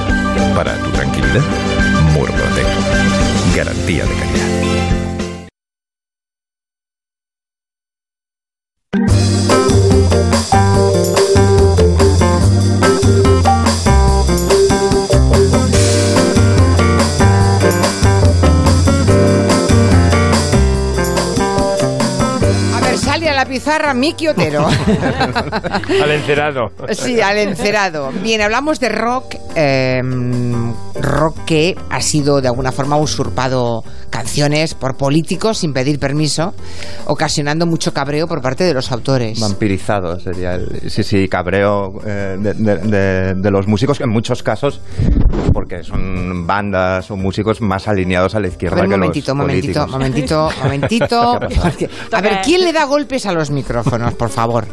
[0.54, 1.42] Para tu tranquilidad,
[2.14, 2.68] Murprotec.
[3.56, 4.75] Garantía de calidad.
[23.60, 24.68] Sale a la pizarra Miki Otero.
[26.04, 26.72] Al encerado.
[26.92, 28.12] Sí, al encerado.
[28.24, 34.96] Bien, hablamos de rock em, rock que ha sido de alguna forma usurpado canciones por
[34.96, 36.54] políticos sin pedir permiso,
[37.06, 39.40] ocasionando mucho cabreo por parte de los autores.
[39.40, 40.90] Vampirizado sería el.
[40.90, 44.80] Sí, sí, cabreo eh, de, los músicos, en muchos casos,
[45.54, 50.50] porque son bandas o músicos más alineados a la izquierda que momentito, los momentito, momentito,
[50.62, 51.90] momentito, momentito.
[52.12, 54.66] A ver, ¿quién le da golpes a los micrófonos, por favor?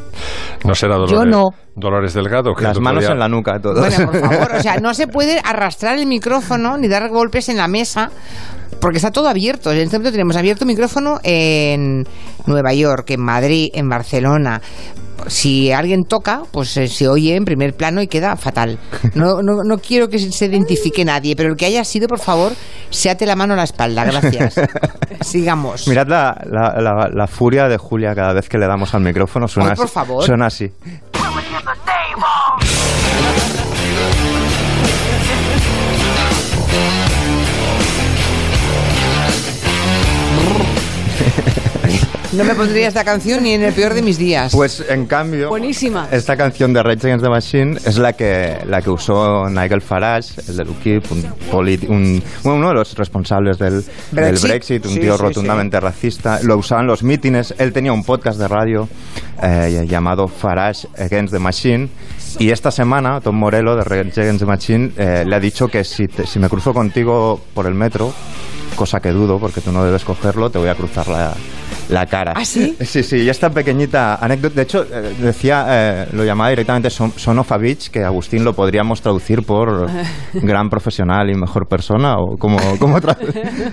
[0.65, 1.13] No será Dolores.
[1.13, 1.51] Yo no.
[1.75, 2.55] Dolores Delgado.
[2.55, 3.81] Que Las manos en la nuca, todo.
[3.81, 7.57] Bueno, por favor, o sea, no se puede arrastrar el micrófono ni dar golpes en
[7.57, 8.11] la mesa
[8.81, 9.71] porque está todo abierto.
[9.71, 12.05] En este momento tenemos abierto micrófono en
[12.47, 14.61] Nueva York, en Madrid, en Barcelona.
[15.29, 18.79] Si alguien toca, pues eh, se oye en primer plano y queda fatal.
[19.15, 22.53] No, no, no quiero que se identifique nadie, pero el que haya sido, por favor,
[22.89, 24.05] seate la mano a la espalda.
[24.05, 24.55] Gracias.
[25.21, 25.87] Sigamos.
[25.87, 29.49] Mirad la, la, la, furia de Julia cada vez que le damos al micrófono.
[29.49, 30.25] Suena, por favor.
[30.25, 30.71] suena así.
[42.33, 44.53] No me pondría esta canción ni en el peor de mis días.
[44.53, 46.09] Pues en cambio, Buenísima.
[46.11, 50.41] esta canción de Rage Against the Machine es la que, la que usó Nigel Farage,
[50.49, 51.13] el de UKIP,
[51.91, 56.41] un, uno de los responsables del Brexit, un tío rotundamente racista.
[56.43, 57.55] Lo usaban los mítines.
[57.59, 58.89] Él tenía un podcast de radio
[59.43, 61.91] eh, llamado Farage Against the Machine.
[62.39, 65.85] Y esta semana, Tom Morello de Rage Against the Machine eh, le ha dicho que
[65.85, 68.11] si, si me cruzo contigo por el metro,
[68.75, 71.35] cosa que dudo porque tú no debes cogerlo, te voy a cruzar la,
[71.89, 72.33] la cara.
[72.37, 72.77] ¿Ah, sí?
[72.93, 77.13] Sí, sí, y esta pequeñita anécdota, de hecho, eh, decía, eh, lo llamaba directamente son,
[77.17, 79.89] Son of a Beach, que Agustín lo podríamos traducir por
[80.35, 82.99] gran profesional y mejor persona, o como, como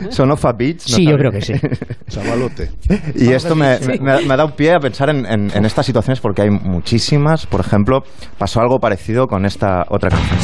[0.09, 0.79] Son of a Beach.
[0.79, 1.53] sí, yo creo que sí.
[2.07, 2.71] Chavalote.
[3.15, 6.49] Y esto me, me, ha dado pie a pensar en, en, estas situaciones porque hay
[6.49, 7.45] muchísimas.
[7.45, 8.03] Por ejemplo,
[8.37, 10.39] pasó algo parecido con esta otra canción.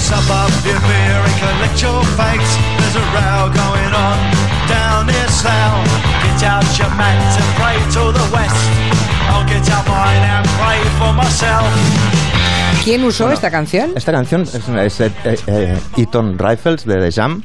[12.84, 13.94] ¿Quién usó esta canción?
[13.96, 17.42] Esta canción es, eh, eh, Eaton Rifles de The Jam.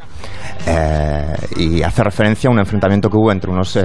[0.66, 3.78] Eh, y hace referencia a un enfrentamiento que hubo entre unos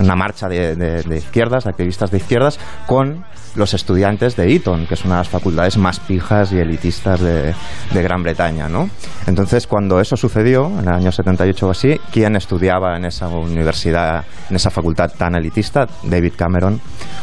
[0.00, 3.24] una marcha de, de, izquierdas, activistas de izquierdas, con
[3.58, 7.54] los estudiantes de Eton, que es una de las facultades más pijas y elitistas de,
[7.92, 8.68] Gran Bretaña.
[8.68, 8.88] ¿no?
[9.26, 14.24] Entonces, cuando eso sucedió, en el año 78 o así, ¿quién estudiaba en esa universidad,
[14.48, 15.86] en esa facultad tan elitista?
[16.04, 16.80] David Cameron,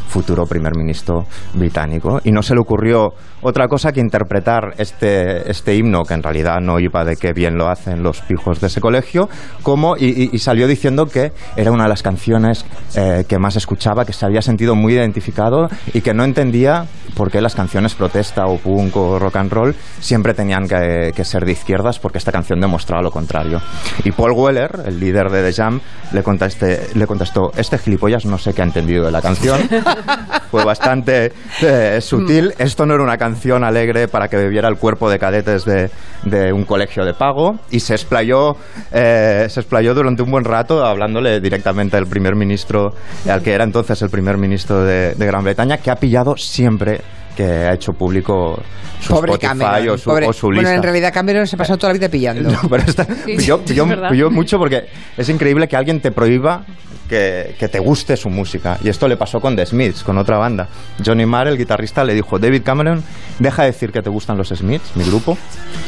[0.07, 2.19] futuro primer ministro británico.
[2.23, 6.59] Y no se le ocurrió otra cosa que interpretar este, este himno, que en realidad
[6.61, 9.29] no iba de qué bien lo hacen los pijos de ese colegio,
[9.63, 12.65] como, y, salió diciendo que era una de las canciones
[12.95, 17.31] eh, que más escuchaba, que se había sentido muy identificado y que no entendía por
[17.31, 21.53] qué las canciones protesta o punk o rock and roll siempre tenían que, ser de
[21.53, 23.61] izquierdas porque esta canción demostraba lo contrario.
[24.03, 25.79] Y Paul Weller, el líder de The Jam,
[26.11, 29.61] le, contesté, le contestó, este gilipollas no sé qué ha entendido de la canción.
[30.51, 32.53] Fue bastante eh, sutil.
[32.57, 35.89] Esto no era una canción alegre para que bebiera el cuerpo de cadetes de,
[36.25, 38.54] de un colegio de pago y se explayó,
[38.91, 42.93] eh, se explayó durante un buen rato hablándole directamente al primer ministro,
[43.29, 47.01] al que era entonces el primer ministro de, de Gran Bretaña, que ha pillado siempre
[47.35, 48.59] que ha hecho público
[48.99, 50.33] su Spotify o, su, lista.
[50.39, 52.49] Bueno, en realidad Cameron se ha pasado toda la vida pillando.
[52.55, 54.85] No, pero está, pilló, mucho porque
[55.17, 56.65] es increíble que alguien te prohíba
[57.09, 58.77] que, que, te guste su música.
[58.81, 60.69] Y esto le pasó con The Smiths, con otra banda.
[61.05, 63.03] Johnny Marr, el guitarrista, le dijo, David Cameron,
[63.39, 65.37] deja de decir que te gustan los Smiths, mi grupo,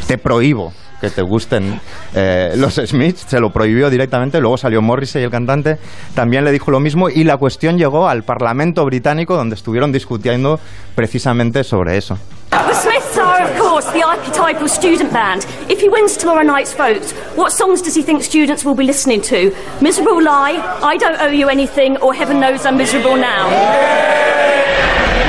[0.07, 1.79] te prohíbo que te gusten
[2.15, 5.77] eh, los Smiths, se lo prohibió directamente, luego salió Morrissey, el cantante,
[6.15, 10.59] también le dijo lo mismo y la cuestión llegó al Parlamento británico donde estuvieron discutiendo
[10.95, 12.17] precisamente sobre eso.
[12.49, 15.45] The Smiths are, of course, the archetypal student band.
[15.69, 17.03] If he wins tomorrow night's vote,
[17.35, 19.53] what songs does he think students will be listening to?
[19.81, 23.47] Miserable Lie, I Don't Owe You Anything, or Heaven Knows I'm Miserable Now?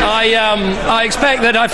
[0.05, 1.73] I, um, I expect that I've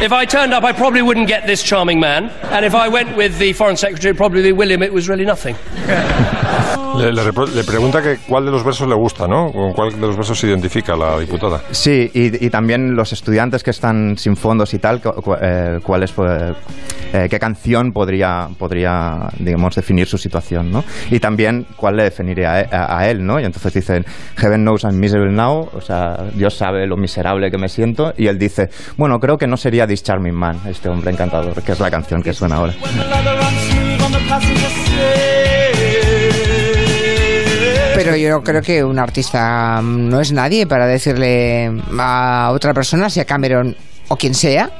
[0.00, 2.30] If I turned up, I probably wouldn't get this charming man.
[2.52, 5.56] And if I went with the Foreign Secretary, probably William, it was really nothing.
[6.96, 9.52] Le, pregunta que cuál de los versos le gusta, ¿no?
[9.52, 11.60] Con cuál de los versos se identifica la diputada.
[11.70, 15.00] Sí, y, también los estudiantes que están sin fondos y tal,
[15.40, 16.56] eh, cuál es, pues,
[17.12, 20.84] eh, qué canción podría, podría, digamos, definir su situación, ¿no?
[21.10, 23.38] Y también cuál le definiría a, él, ¿no?
[23.38, 24.04] Y entonces dicen,
[24.36, 28.26] Heaven knows I'm miserable now, o sea, Dios sabe lo miserable que me siento, y
[28.26, 31.80] él dice, bueno, creo que no sería This Charming Man, este hombre encantador, que es
[31.80, 32.74] la canción que suena ahora.
[37.96, 43.24] Pero yo creo que un artista no es nadie para decirle a otra persona, sea
[43.24, 43.74] Cameron
[44.06, 44.70] o quien sea,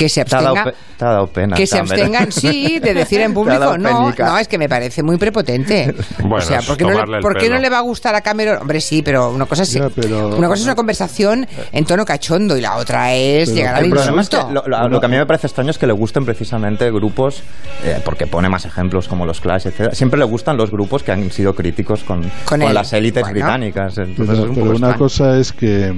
[0.00, 0.72] que se abstengan.
[0.96, 1.56] Te ha dado pena.
[1.56, 3.76] Que se abstengan, sí, de decir en público.
[3.76, 5.94] No, no, es que me parece muy prepotente.
[6.20, 8.20] Bueno, o sea, ¿por qué, no le, ¿por qué no le va a gustar a
[8.20, 8.58] Cameron?
[8.60, 12.60] Hombre, sí, pero una cosa es, una cosa es una conversación en tono cachondo y
[12.60, 14.48] la otra es llegar al insulto.
[14.52, 17.42] lo, lo, que a mí me parece extraño es que le gusten precisamente grupos,
[17.84, 19.92] eh, porque pone más ejemplos como los Clash, etc.
[19.92, 23.98] Siempre le gustan los grupos que han sido críticos con, con, las élites británicas.
[23.98, 25.94] Entonces pero, un una cosa es que,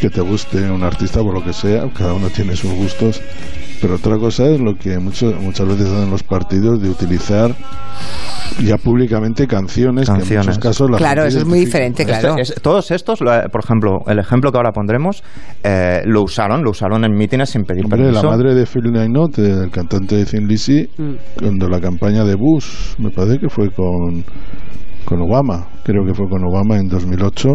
[0.00, 3.20] que te guste un artista por lo que sea, cada uno tiene sus gustos
[3.80, 7.54] pero otra cosa es lo que mucho, muchas veces hacen los partidos de utilizar
[8.62, 12.36] ya públicamente canciones, que en muchos casos Claro, eso es muy diferente, claro.
[12.62, 15.22] todos estos, por ejemplo, el ejemplo que ahora pondremos,
[15.62, 18.22] eh, lo usaron, lo usaron en mítines sin pedir Hombre, permiso.
[18.22, 21.14] La madre de Phil Lynott, el cantante de Thin Lizzy, mm.
[21.38, 24.24] cuando la campaña de Bush, me parece que fue con,
[25.04, 27.48] con Obama, creo que fue con Obama en 2008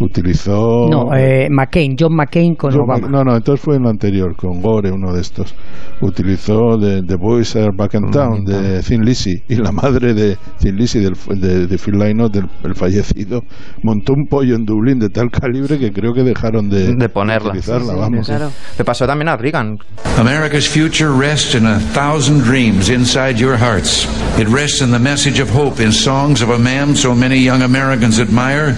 [0.00, 3.08] utilizó no eh, McCain John McCain con Obama.
[3.08, 5.54] No no entonces fue en lo anterior con Gore uno de estos.
[6.00, 10.36] Utilizó de The Boys Are Back in Town de Thin Lizzy y la madre de
[10.58, 13.42] Thin Lizzy del, de, de, Phil Lynott del el fallecido
[13.82, 17.52] montó un pollo en Dublín de tal calibre que creo que dejaron de, de ponerla.
[17.52, 18.26] de utilizarla sí, vamos.
[18.26, 18.50] claro.
[18.78, 19.78] le pasó también a Reagan.
[20.18, 24.06] America's future rests in a thousand dreams inside your hearts.
[24.38, 27.62] It rests in the message of hope in songs of a man so many young
[27.62, 28.76] Americans admire.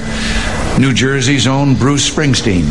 [0.79, 2.69] New Jersey's own Bruce Springsteen.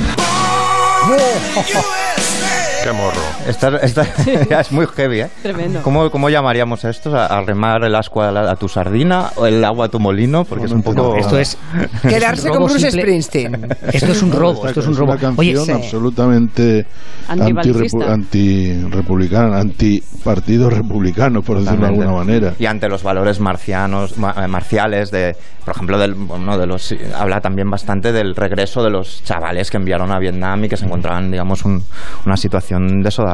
[2.87, 3.19] Qué morro.
[3.45, 4.01] Esta, esta
[4.61, 5.29] es muy heavy, ¿eh?
[5.41, 5.81] Tremendo.
[5.81, 7.13] ¿Cómo, cómo llamaríamos a estos?
[7.13, 10.45] ¿A, remar el ascua a, tu sardina o el agua a tu molino?
[10.45, 11.17] Porque es un poco...
[11.17, 11.57] esto es...
[12.01, 13.75] Quedarse con Bruce Springsteen.
[13.91, 15.15] Esto es un robo, esto es un robo.
[15.15, 16.85] Es una canción Oye, absolutamente
[17.27, 22.53] anti-republicana, anti-partido republicano, por decirlo de alguna manera.
[22.57, 25.35] Y ante los valores marcianos, eh, marciales, de,
[25.65, 29.75] por ejemplo, del, bueno, de los, habla también bastante del regreso de los chavales que
[29.75, 31.83] enviaron a Vietnam y que se encontraban, digamos, un,
[32.25, 32.76] una situación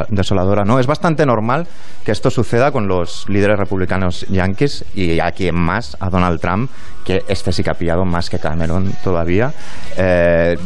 [0.09, 0.63] desoladora.
[0.63, 1.67] No, es bastante normal
[2.03, 6.69] que esto suceda con los líderes republicanos yanquis y a quien más, a Donald Trump,
[7.05, 9.53] que este sí que ha pillado más que Cameron todavía.
[9.97, 10.57] Eh,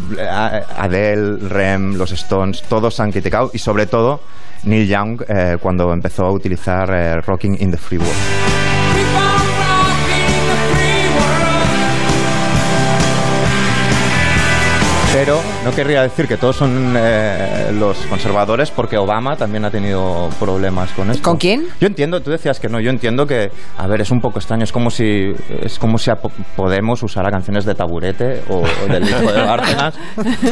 [0.77, 4.21] Adele, Rem, los Stones, todos han criticado y sobre todo
[4.63, 8.76] Neil Young eh, cuando empezó a utilizar eh, Rocking in the Free World.
[15.67, 20.93] No querría decir que todos son eh, los conservadores porque Obama también ha tenido problemas
[20.93, 21.21] con esto.
[21.21, 21.65] ¿Con quién?
[21.81, 24.63] Yo entiendo, tú decías que no, yo entiendo que, a ver, es un poco extraño,
[24.63, 26.09] es como si es como si
[26.55, 29.99] Podemos usara canciones de Taburete o, del hijo de Bárcenas.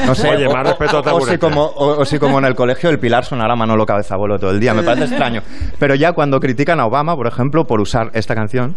[0.05, 1.29] No sé, Oye, más respeto a Taburete.
[1.29, 4.51] O si, como, o, si como en el colegio el Pilar sonara Manolo Cabezabolo todo
[4.51, 5.41] el día, me parece extraño.
[5.79, 8.75] Pero ya cuando critican a Obama, por ejemplo, por usar esta canción...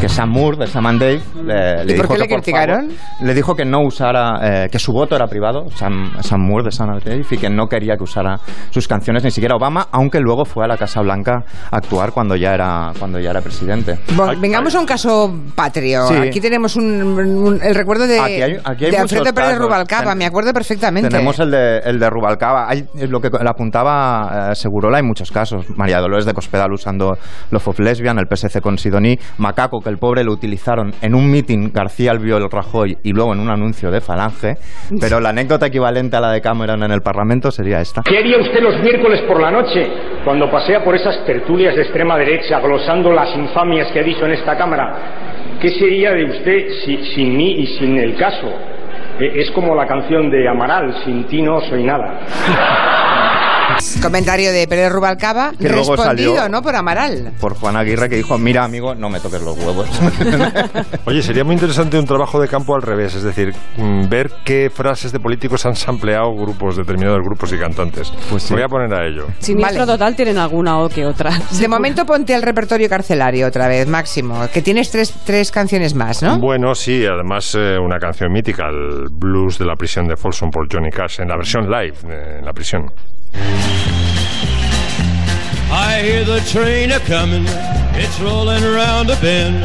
[0.00, 2.34] que Sam Moore de Sam and Dave le, le ¿Y dijo por qué que le
[2.36, 2.90] criticaron?
[2.90, 6.66] Favor, le dijo que no usara, eh, que su voto era privado, Sam, Sam, Moore
[6.66, 8.38] de Sam and Dave, y que no quería que usara
[8.70, 12.36] sus canciones ni siquiera Obama, aunque luego fue a la Casa Blanca a actuar cuando
[12.36, 13.98] ya era, cuando ya era presidente.
[14.14, 16.06] Bueno, vengamos a un caso patrio.
[16.06, 16.14] Sí.
[16.14, 20.14] Aquí tenemos un, un, el recuerdo de, aquí hay, aquí hay de Alfredo Pérez Rubalcaba,
[20.14, 21.08] me acuerdo perfectamente.
[21.08, 22.68] Tenemos el de, el de Rubalcaba.
[22.68, 25.66] Hay, lo que le apuntaba eh, Segurola hay muchos casos.
[25.76, 27.18] María Dolores de Cospedal usando
[27.50, 31.70] Love of Lesbian, el PSC con Sidoní, Macaco, el pobre lo utilizaron en un meeting
[31.72, 34.56] García Albiol Rajoy y luego en un anuncio de Falange,
[35.00, 38.02] pero la anécdota equivalente a la de Cameron en el Parlamento sería esta.
[38.02, 39.86] ¿Qué haría usted los miércoles por la noche
[40.24, 44.32] cuando pasea por esas tertulias de extrema derecha glosando las infamias que ha dicho en
[44.32, 44.96] esta Cámara?
[45.60, 48.48] ¿Qué sería de usted si, sin mí y sin el caso?
[49.18, 52.20] Es como la canción de Amaral, sin ti no soy nada.
[54.02, 56.62] Comentario de Pérez Rubalcaba, que luego respondido, salió ¿no?
[56.62, 57.32] Por Amaral.
[57.40, 59.88] Por Juan Aguirre, que dijo, mira, amigo, no me toques los huevos.
[61.04, 64.70] Oye, sería muy interesante un trabajo de campo al revés, es decir, mm, ver qué
[64.70, 68.12] frases de políticos han sampleado grupos, determinados grupos y cantantes.
[68.30, 68.54] Pues sí.
[68.54, 69.26] Voy a poner a ello.
[69.38, 69.92] Siniestro vale.
[69.92, 71.30] total tienen alguna o que otra.
[71.58, 76.22] De momento ponte al repertorio carcelario otra vez, Máximo, que tienes tres, tres canciones más,
[76.22, 76.38] ¿no?
[76.38, 80.66] Bueno, sí, además eh, una canción mítica, el blues de la prisión de Folsom por
[80.72, 82.90] Johnny Cash, en la versión live, eh, en la prisión.
[85.70, 87.44] I hear the train a comin',
[87.94, 89.64] it's rolling around a bend,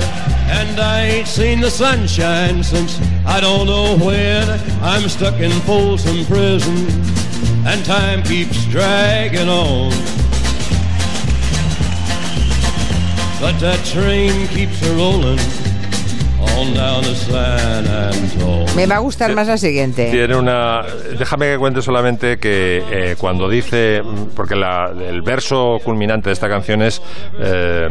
[0.49, 4.49] and I ain't seen the sunshine since I don't know when.
[4.81, 6.87] I'm stuck in Folsom Prison,
[7.65, 9.91] and time keeps dragging on.
[13.39, 15.39] But that train keeps a rolling
[18.75, 20.09] Me va a gustar más la siguiente.
[20.09, 20.81] Tiene una.
[21.17, 24.01] Déjame que cuente solamente que eh, cuando dice.
[24.35, 27.01] Porque el verso culminante de esta canción es.
[27.39, 27.87] Eh,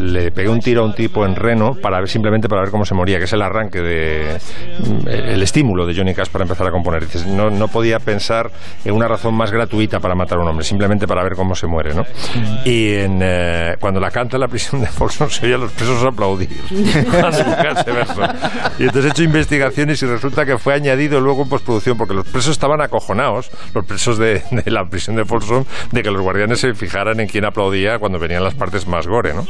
[0.00, 2.84] le pegué un tiro a un tipo en Reno para ver, simplemente para ver cómo
[2.84, 4.38] se moría, que es el arranque de.
[5.06, 7.02] el estímulo de Johnny Cash para empezar a componer.
[7.04, 8.50] Dices, no, no podía pensar
[8.84, 11.66] en una razón más gratuita para matar a un hombre, simplemente para ver cómo se
[11.66, 12.04] muere, ¿no?
[12.64, 15.72] Y en, eh, cuando la canta en la prisión de Folsom se oye a los
[15.72, 16.50] presos aplaudir
[17.72, 18.22] ese verso.
[18.78, 22.26] Y entonces he hecho investigaciones y resulta que fue añadido luego en postproducción, porque los
[22.26, 26.74] presos estaban acojonados, los presos de, la prisión de Folsom, de que los guardianes se
[26.74, 29.46] fijaran en quién aplaudía cuando venían las partes más gore, ¿no?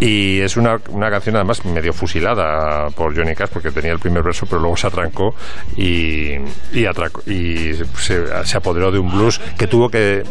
[0.00, 4.22] Y es una, una canción además medio fusilada por Johnny Cash, porque tenía el primer
[4.22, 5.34] verso, pero luego se atrancó
[5.76, 6.34] y,
[6.72, 6.86] y,
[7.26, 10.22] y se, se, apoderó de un blues que tuvo que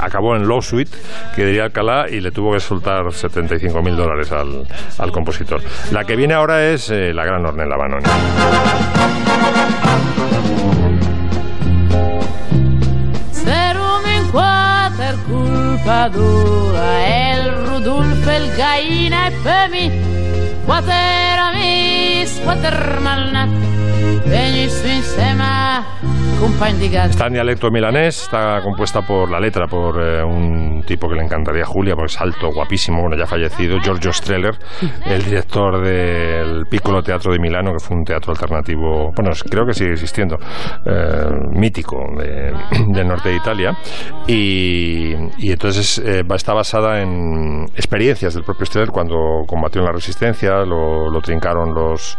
[0.00, 0.88] acabó en lawsuit,
[1.34, 4.66] que diría Alcalá, y le tuvo que soltar 75 mil dólares al,
[4.98, 5.62] al, compositor.
[5.90, 8.04] La que viene ahora es eh, la gran Ornella Banoni.
[15.26, 19.90] culpa tua, el Rudolf, el Gaina e Pemi,
[27.10, 31.22] Está en dialecto milanés, está compuesta por la letra por eh, un tipo que le
[31.22, 34.54] encantaría a Julia, porque es alto, guapísimo, bueno, ya fallecido, Giorgio Streller,
[35.06, 39.72] el director del Piccolo Teatro de Milano, que fue un teatro alternativo, bueno, creo que
[39.72, 40.36] sigue existiendo,
[40.84, 43.76] eh, mítico del norte de Italia.
[44.26, 45.14] Y,
[45.50, 51.20] entonces eh, está basada en experiencias del propio Streller cuando combatió en la resistencia, lo,
[51.22, 52.13] trincaron los,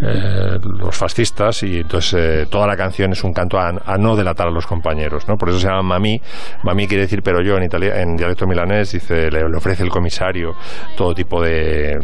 [0.00, 4.66] los fascistas, y entonces toda la canción es un canto a, no delatar a los
[4.66, 5.36] compañeros, ¿no?
[5.36, 6.20] Por eso se llama mami.
[6.62, 10.54] Mami quiere decir pero yo en, dialecto milanés, dice, le, ofrece el comisario
[10.96, 11.98] todo tipo de,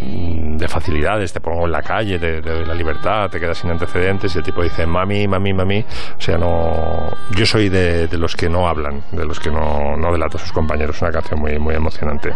[0.74, 4.38] facilidades, te pongo en la calle, te, doy la libertad, te quedas sin antecedentes y
[4.38, 5.84] el tipo dice mami, mami, mami.
[6.18, 10.12] O sea, no, yo soy de, los que no hablan, de los que no, no
[10.12, 11.00] delatan a sus compañeros.
[11.00, 12.30] Una canción muy, muy emocionante.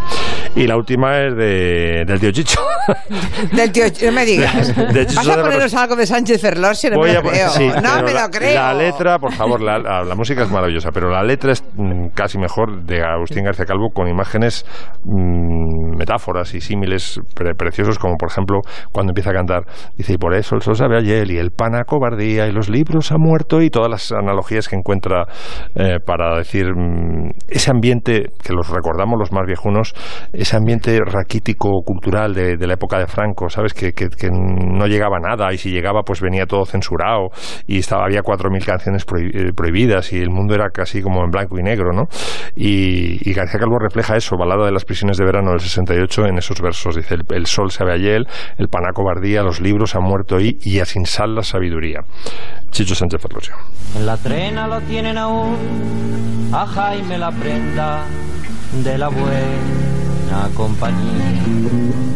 [0.55, 2.61] Y la última es de, del tío Chicho.
[3.53, 4.75] del tío no me digas.
[5.17, 6.91] ¿Vas a ponernos algo de Sánchez Ferlosio?
[6.91, 7.51] No me lo creo.
[7.83, 8.55] no me lo creo.
[8.55, 12.83] La letra por favor, la, música es maravillosa, pero la letra es mm, casi mejor
[12.83, 14.65] de Agustín García Calvo con imágenes,
[15.05, 15.58] mm,
[15.99, 17.21] metáforas y símiles
[17.57, 18.61] preciosos, como por ejemplo
[18.93, 19.65] cuando empieza a cantar,
[19.97, 23.13] dice, y por eso el sol sabe ayer, y el pan cobardía, y los libros
[23.13, 25.27] ha muerto, y todas las analogías que encuentra
[25.75, 29.95] eh, para decir mm, ese ambiente que los recordamos los más viejunos,
[30.33, 33.75] ese ambiente raquítico cultural de, la época de Franco, ¿sabes?
[33.75, 33.93] Que,
[34.31, 37.29] no llegaba nada, y si llegaba, pues venía todo censurado,
[37.67, 41.31] y estaba, había cuatro mil canciones eh, prohibidas y el mundo era casi como en
[41.31, 42.05] blanco y negro, ¿no?
[42.57, 46.61] Y, García Calvo refleja eso, balada de las prisiones de verano del 68 en esos
[46.61, 46.97] versos.
[46.97, 48.27] Dice, el, sol se ve ayer,
[48.59, 52.05] el pana cobardía, los libros han muerto y, y a sin sal la sabiduría.
[52.71, 53.55] Chicho Sánchez Ferlosio.
[53.97, 58.05] En la trena lo tienen aún a Jaime la prenda
[58.85, 62.08] de la buena compañía.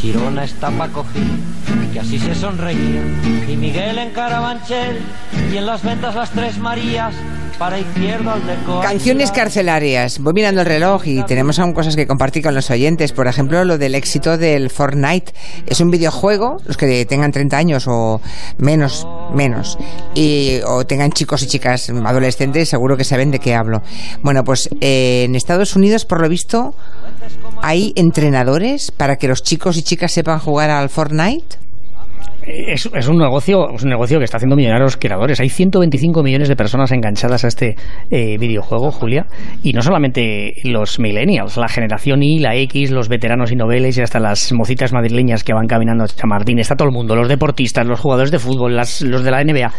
[0.00, 1.04] Chirona está Paco
[1.92, 3.02] que así se sonreía,
[3.48, 4.98] y Miguel en Carabanchel,
[5.52, 7.14] y en las ventas las tres Marías,
[7.58, 8.84] para izquierdo al decor.
[8.84, 10.20] Canciones carcelarias.
[10.20, 13.12] Voy mirando el reloj y tenemos aún cosas que compartir con los oyentes.
[13.12, 15.32] Por ejemplo, lo del éxito del Fortnite.
[15.66, 18.20] Es un videojuego, los que tengan 30 años o
[18.58, 19.78] menos, menos,
[20.14, 23.82] y, o tengan chicos y chicas adolescentes, seguro que saben de qué hablo.
[24.22, 26.74] Bueno, pues eh, en Estados Unidos, por lo visto,
[27.62, 31.56] hay entrenadores para que los chicos y chicas sepan jugar al Fortnite
[32.48, 35.40] es, un negocio es un negocio que está haciendo millonarios creadores.
[35.40, 37.76] Hay 125 millones de personas enganchadas a este
[38.10, 39.26] eh, videojuego, Julia,
[39.62, 44.02] y no solamente los millennials, la generación Y, la X, los veteranos y noveles y
[44.02, 46.58] hasta las mocitas madrileñas que van caminando a Chamartín.
[46.58, 49.72] Está todo el mundo, los deportistas, los jugadores de fútbol, los de la NBA.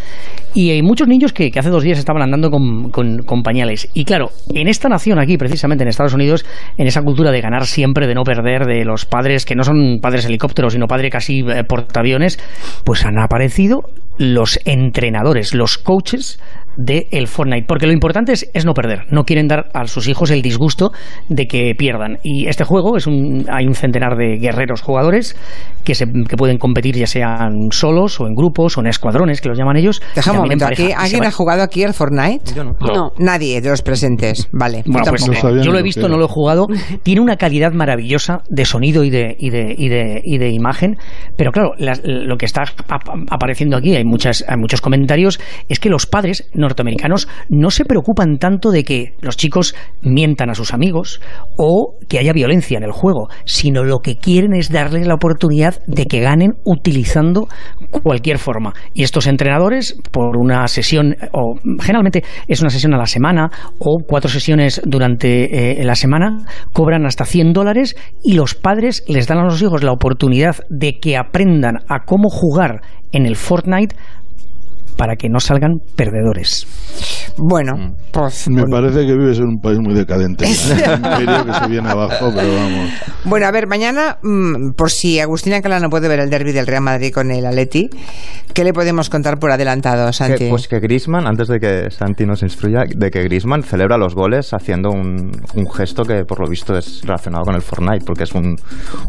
[0.53, 3.87] Y hay muchos niños que, hace dos días estaban andando con, con, pañales.
[3.93, 6.45] Y claro, en esta nación aquí, precisamente en Estados Unidos,
[6.77, 9.99] en esa cultura de ganar siempre, de no perder, de los padres que no son
[10.01, 12.39] padres helicópteros, sino padres casi eh, portaaviones,
[12.83, 13.89] pues han aparecido
[14.19, 16.39] los entrenadores, los coaches
[16.79, 20.31] del el Fortnite, porque lo importante es, no perder, no quieren dar a sus hijos
[20.31, 20.91] el disgusto
[21.27, 22.19] de que pierdan.
[22.23, 25.35] Y este juego es un, hay un centenar de guerreros jugadores
[25.83, 29.49] que, se, que pueden competir ya sean solos o en grupos o en escuadrones, que
[29.49, 30.01] los llaman ellos.
[30.15, 32.53] Deja un momento, ¿alguien ha jugado aquí al Fortnite?
[32.55, 33.11] Yo no.
[33.17, 34.83] Nadie de los presentes, vale.
[34.85, 36.67] Bueno, pues, yo lo he visto, no lo he jugado.
[37.03, 40.97] Tiene una calidad maravillosa de sonido y de, y de, y de, y de imagen,
[41.35, 42.63] pero claro, lo que está
[43.29, 45.39] apareciendo aquí, hay muchas, hay muchos comentarios,
[45.69, 50.55] es que los padres norteamericanos no se preocupan tanto de que los chicos mientan a
[50.55, 51.21] sus amigos
[51.57, 55.81] o que haya violencia en el juego, sino lo que quieren es darles la oportunidad
[55.87, 57.47] de que ganen utilizando
[58.03, 58.73] cualquier forma.
[58.93, 63.99] Y estos entrenadores, por una sesión, o generalmente es una sesión a la semana o
[64.07, 69.39] cuatro sesiones durante eh, la semana, cobran hasta 100 dólares y los padres les dan
[69.39, 72.81] a los hijos la oportunidad de que aprendan a cómo jugar
[73.11, 73.95] en el Fortnite
[74.99, 76.67] para que no salgan perdedores.
[77.37, 78.49] Bueno, pues...
[78.49, 80.43] Me parece que vives en un país muy decadente.
[80.43, 82.89] que se viene abajo, pero vamos.
[83.23, 86.67] Bueno, a ver, mañana, mm, por si Agustina Cala no puede ver el derby del
[86.67, 87.89] Real Madrid con el Atleti,
[88.53, 90.45] ¿qué le podemos contar por adelantado, Santi?
[90.45, 94.15] Que, pues que Grisman, antes de que Santi nos instruya, de que Grisman celebra los
[94.15, 98.23] goles haciendo un, un gesto que por lo visto es relacionado con el Fortnite, porque
[98.23, 98.57] es un,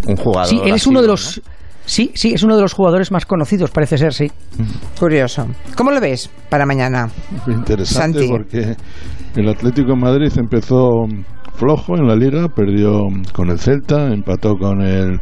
[0.07, 0.47] un jugador...
[0.47, 1.43] Sí, él es uno de los...
[1.91, 4.31] Sí, sí, es uno de los jugadores más conocidos, parece ser, sí.
[4.97, 5.49] Curioso.
[5.77, 7.11] ¿Cómo lo ves para mañana?
[7.49, 8.77] Interesante porque
[9.35, 11.09] el Atlético de Madrid empezó
[11.57, 15.19] flojo en la liga, perdió con el Celta, empató con el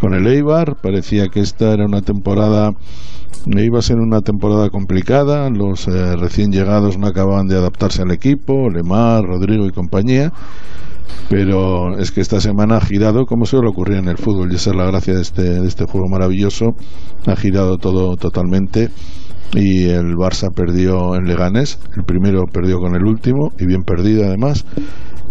[0.00, 2.72] con el Eibar, parecía que esta era una temporada
[3.46, 8.10] iba a ser una temporada complicada, los eh, recién llegados no acababan de adaptarse al
[8.10, 10.32] equipo, Lemar, Rodrigo y compañía
[11.28, 14.70] pero es que esta semana ha girado como suele ocurrir en el fútbol y esa
[14.70, 16.66] es la gracia de este, de este juego maravilloso
[17.26, 18.88] ha girado todo totalmente
[19.54, 24.24] y el Barça perdió en Leganés el primero perdió con el último y bien perdido
[24.24, 24.64] además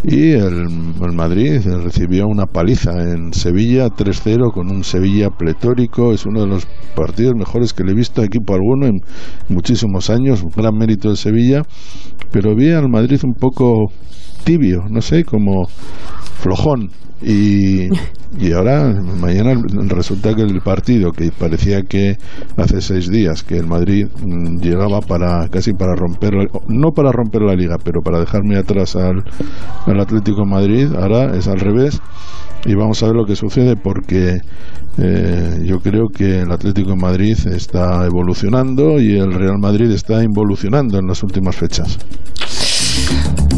[0.04, 0.68] y el,
[1.02, 6.48] el Madrid recibió una paliza en Sevilla 3-0 con un Sevilla pletórico es uno de
[6.48, 9.00] los partidos mejores que le he visto a equipo alguno en
[9.50, 11.64] muchísimos años un gran mérito de Sevilla
[12.32, 13.92] pero vi al Madrid un poco
[14.48, 15.68] tibio, no sé, como
[16.40, 16.90] flojón.
[17.22, 17.90] Y,
[18.40, 22.16] y ahora, mañana resulta que el partido que parecía que
[22.56, 26.34] hace seis días que el Madrid mm, llegaba para casi para romper,
[26.70, 29.24] no para romper la liga, pero para dejarme atrás al,
[29.86, 32.00] al Atlético de Madrid, ahora es al revés.
[32.66, 34.40] Y vamos a ver lo que sucede porque
[34.98, 40.24] eh, yo creo que el Atlético de Madrid está evolucionando y el Real Madrid está
[40.24, 41.98] involucionando en las últimas fechas.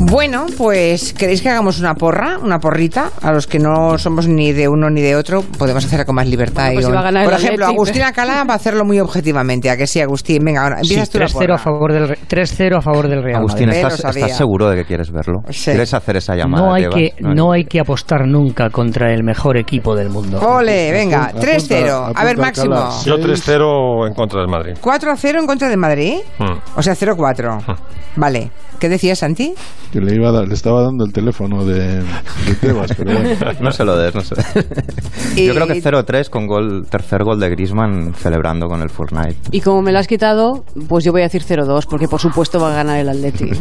[0.02, 3.12] Bueno, pues ¿queréis que hagamos una porra, una porrita?
[3.22, 6.26] A los que no somos ni de uno ni de otro, podemos hacerla con más
[6.28, 6.72] libertad.
[6.72, 7.76] Bueno, pues y ganar Por ejemplo, Athletic.
[7.76, 9.70] Agustina Cala va a hacerlo muy objetivamente.
[9.70, 10.44] ¿A que sí, Agustín?
[10.46, 11.56] Venga, ahora Sí, empiezas tú la 3-0 porra.
[11.56, 13.84] a favor del Re- 3-0 a favor del Real Agustín, Madrid.
[13.86, 15.40] ¿estás, estás seguro de que quieres verlo?
[15.50, 15.72] Sí.
[15.72, 16.66] ¿Quieres hacer esa llamada?
[16.66, 20.40] No hay, que, no hay que apostar nunca contra el mejor equipo del mundo.
[20.40, 22.14] Ole, venga, 3-0.
[22.16, 22.76] A ver, Máximo.
[23.06, 24.78] Yo 3-0 en contra del Madrid.
[24.82, 26.14] 4-0 en contra de Madrid.
[26.38, 26.58] Hmm.
[26.78, 27.78] O sea, 0-4.
[28.16, 28.50] Vale.
[28.80, 29.54] ¿Qué decías, Santi?
[29.92, 33.30] Que le, iba a dar- le estaba dando el teléfono de, de Tebas, pero bueno.
[33.62, 34.36] no se lo des, no sé.
[35.36, 39.36] Y- Yo creo que 0-3 con gol, tercer gol de Griezmann celebrando con el Fortnite.
[39.52, 42.60] Y como me lo has quitado, pues yo voy a decir 0-2, porque por supuesto
[42.60, 43.50] va a ganar el Atleti.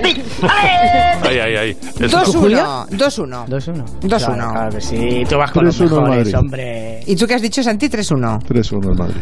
[0.00, 1.70] Ay, ay, ay.
[1.98, 2.88] Es- 2-1.
[2.90, 3.46] 2-1.
[3.46, 3.84] 2-1.
[4.00, 4.08] 2-1.
[4.08, 7.00] Claro, claro que sí, tú vas con los 3-1 mejores, hombre.
[7.06, 7.88] ¿Y tú qué has dicho, Santi?
[7.88, 8.40] 3-1.
[8.46, 9.16] 3-1 el Madrid.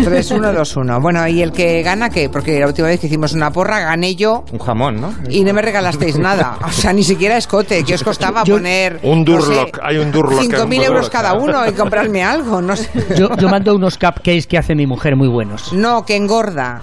[0.00, 1.00] 3-1, 2-1.
[1.00, 2.28] Bueno, ¿y el que gana qué?
[2.28, 5.13] Porque la última vez que hicimos una porra gané yo Un jamón, ¿no?
[5.28, 6.58] Y no me regalasteis nada.
[6.64, 7.84] O sea, ni siquiera escote.
[7.84, 10.42] ¿Qué os costaba poner Un no sé, Durlock, hay un Durlock.
[10.42, 12.60] 5.000 un euros cada uno y comprarme algo?
[12.60, 12.90] No sé.
[13.16, 15.72] Yo, yo mando unos cupcakes que hace mi mujer muy buenos.
[15.72, 16.82] No, que engorda.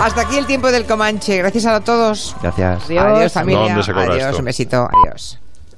[0.00, 1.36] Hasta aquí el tiempo del Comanche.
[1.38, 2.36] Gracias a todos.
[2.42, 2.84] Gracias.
[2.90, 3.68] Adiós, familia.
[3.68, 4.38] ¿Dónde se cobra Adiós, esto?
[4.38, 4.88] un besito.
[5.04, 5.38] Adiós.